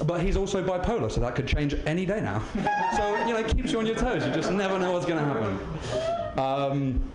[0.05, 2.41] But he's also bipolar, so that could change any day now.
[2.95, 4.25] so you know, it keeps you on your toes.
[4.25, 6.39] You just never know what's going to happen.
[6.39, 7.11] Um,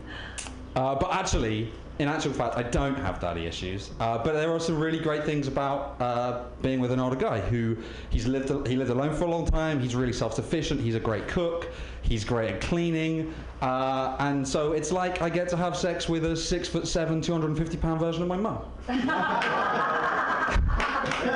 [0.77, 3.93] uh, but actually, in actual fact, I don't have daddy issues.
[4.01, 7.39] Uh, but there are some really great things about uh, being with an older guy
[7.39, 7.77] who
[8.11, 9.81] he's lived he lived alone for a long time.
[9.81, 10.81] He's really self-sufficient.
[10.81, 11.69] He's a great cook.
[12.03, 13.33] He's great at cleaning.
[13.63, 17.21] Uh, and so it's like I get to have sex with a six foot seven,
[17.21, 18.61] 250 pound version of my mum.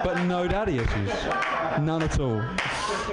[0.05, 1.11] but no daddy issues.
[1.81, 2.41] None at all.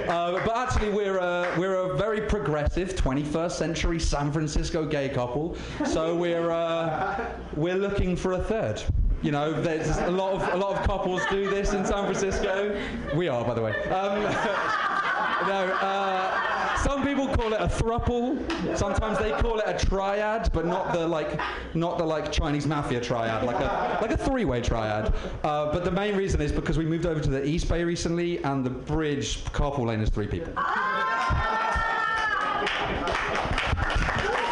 [0.08, 5.56] Uh, but actually, we're a, we're a very progressive 21st century San Francisco gay couple.
[5.84, 8.82] So we're, uh, we're looking for a third.
[9.22, 12.78] You know, there's a lot of a lot of couples do this in San Francisco.
[13.14, 13.72] We are, by the way.
[13.86, 14.22] Um,
[15.48, 16.55] no, uh,
[16.86, 18.38] some people call it a thruple.
[18.78, 21.40] Sometimes they call it a triad, but not the like,
[21.74, 25.12] not the like Chinese mafia triad, like a like a three-way triad.
[25.42, 28.38] Uh, but the main reason is because we moved over to the East Bay recently,
[28.44, 30.52] and the bridge carpool lane is three people.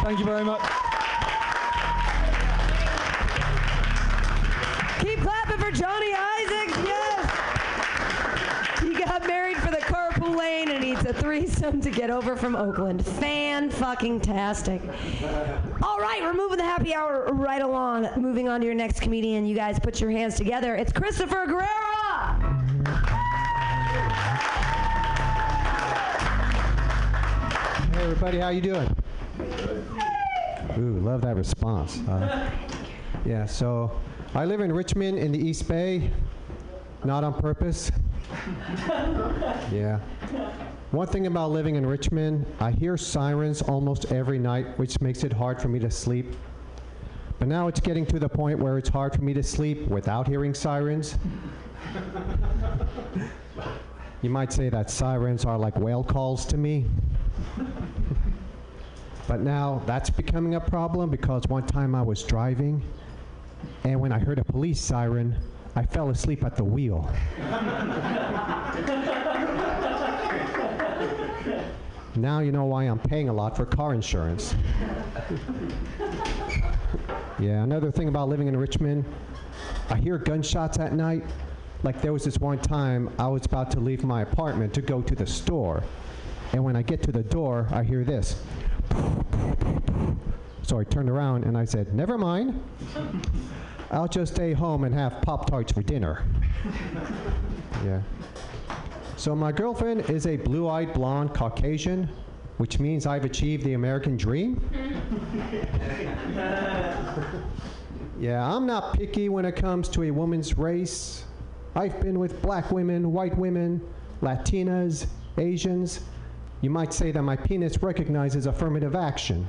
[0.03, 0.84] Thank you very much.
[10.35, 13.05] Carpool lane and needs a threesome to get over from Oakland.
[13.05, 14.81] Fan fucking tastic.
[15.81, 18.09] All right, we're moving the happy hour right along.
[18.17, 19.45] Moving on to your next comedian.
[19.45, 20.75] You guys put your hands together.
[20.75, 22.51] It's Christopher Guerrera.
[27.93, 28.95] Hey everybody, how you doing?
[30.77, 31.99] Ooh, love that response.
[32.07, 32.49] Uh,
[33.25, 33.99] yeah, so
[34.33, 36.11] I live in Richmond in the East Bay,
[37.03, 37.91] not on purpose.
[39.71, 39.99] Yeah.
[40.91, 45.33] One thing about living in Richmond, I hear sirens almost every night, which makes it
[45.33, 46.35] hard for me to sleep.
[47.39, 50.27] But now it's getting to the point where it's hard for me to sleep without
[50.27, 51.17] hearing sirens.
[54.21, 56.87] You might say that sirens are like whale calls to me.
[59.27, 62.81] But now that's becoming a problem because one time I was driving
[63.83, 65.37] and when I heard a police siren,
[65.77, 67.09] I fell asleep at the wheel.
[72.15, 74.55] now you know why I'm paying a lot for car insurance.
[77.39, 79.03] yeah, another thing about living in Richmond,
[79.89, 81.25] I hear gunshots at night.
[81.83, 85.01] Like there was this one time I was about to leave my apartment to go
[85.01, 85.83] to the store.
[86.53, 88.41] And when I get to the door, I hear this.
[90.61, 92.63] So I turned around and I said, Never mind.
[93.91, 96.23] I'll just stay home and have Pop Tarts for dinner.
[97.85, 98.01] yeah.
[99.17, 102.09] So my girlfriend is a blue eyed blonde Caucasian,
[102.57, 104.61] which means I've achieved the American dream.
[108.19, 111.25] yeah, I'm not picky when it comes to a woman's race.
[111.75, 113.81] I've been with black women, white women,
[114.21, 115.07] Latinas,
[115.37, 116.01] Asians.
[116.61, 119.45] You might say that my penis recognizes affirmative action.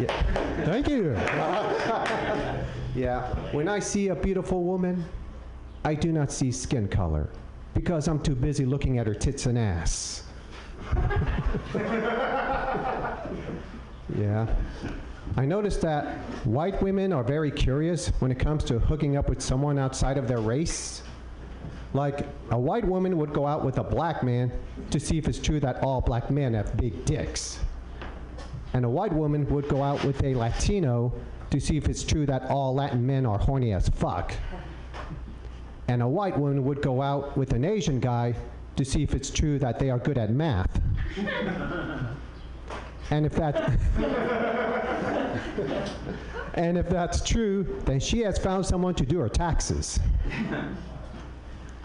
[0.00, 0.64] Yeah.
[0.64, 1.12] Thank you.
[2.94, 3.34] yeah.
[3.52, 5.04] When I see a beautiful woman,
[5.84, 7.28] I do not see skin color
[7.74, 10.24] because I'm too busy looking at her tits and ass.
[14.18, 14.46] yeah.
[15.36, 19.40] I noticed that white women are very curious when it comes to hooking up with
[19.40, 21.02] someone outside of their race.
[21.94, 24.52] Like, a white woman would go out with a black man
[24.90, 27.60] to see if it's true that all black men have big dicks.
[28.72, 31.12] And a white woman would go out with a Latino
[31.50, 34.34] to see if it's true that all Latin men are horny as fuck.
[35.86, 38.34] And a white woman would go out with an Asian guy
[38.74, 40.80] to see if it's true that they are good at math.
[43.10, 43.78] and if that
[46.54, 50.00] and if that's true, then she has found someone to do her taxes.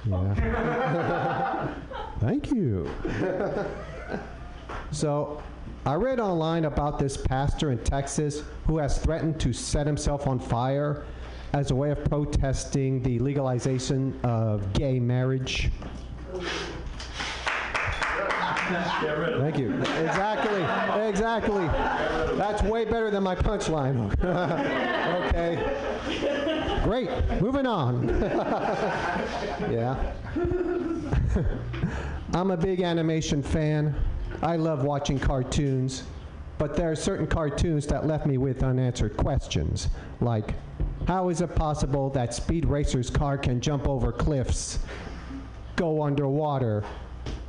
[0.09, 1.73] Yeah.
[2.19, 2.89] Thank you.
[4.91, 5.41] so,
[5.85, 10.39] I read online about this pastor in Texas who has threatened to set himself on
[10.39, 11.05] fire
[11.53, 15.71] as a way of protesting the legalization of gay marriage.
[18.69, 19.73] Thank you.
[19.73, 21.07] Exactly.
[21.07, 21.65] Exactly.
[22.37, 24.13] That's way better than my punchline.
[25.27, 26.58] okay.
[26.83, 27.09] Great.
[27.41, 28.07] Moving on.
[29.71, 30.13] yeah.
[32.33, 33.95] I'm a big animation fan.
[34.41, 36.03] I love watching cartoons,
[36.57, 39.89] but there are certain cartoons that left me with unanswered questions,
[40.21, 40.53] like
[41.07, 44.79] how is it possible that Speed Racer's car can jump over cliffs,
[45.75, 46.83] go underwater,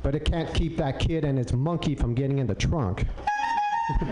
[0.03, 3.05] but it can't keep that kid and its monkey from getting in the trunk.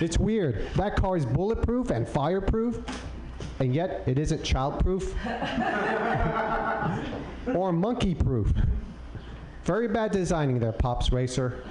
[0.00, 0.68] it's weird.
[0.74, 2.82] That car is bulletproof and fireproof,
[3.58, 5.14] and yet it isn't childproof
[7.54, 8.52] or monkey proof.
[9.64, 11.62] Very bad designing there, Pops Racer.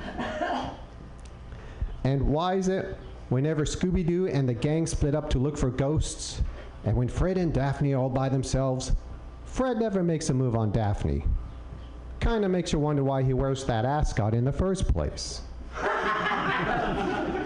[2.03, 2.97] And why is it
[3.29, 6.41] whenever Scooby Doo and the gang split up to look for ghosts,
[6.85, 8.93] and when Fred and Daphne are all by themselves,
[9.45, 11.23] Fred never makes a move on Daphne?
[12.21, 15.41] Kinda makes you wonder why he wears that ascot in the first place.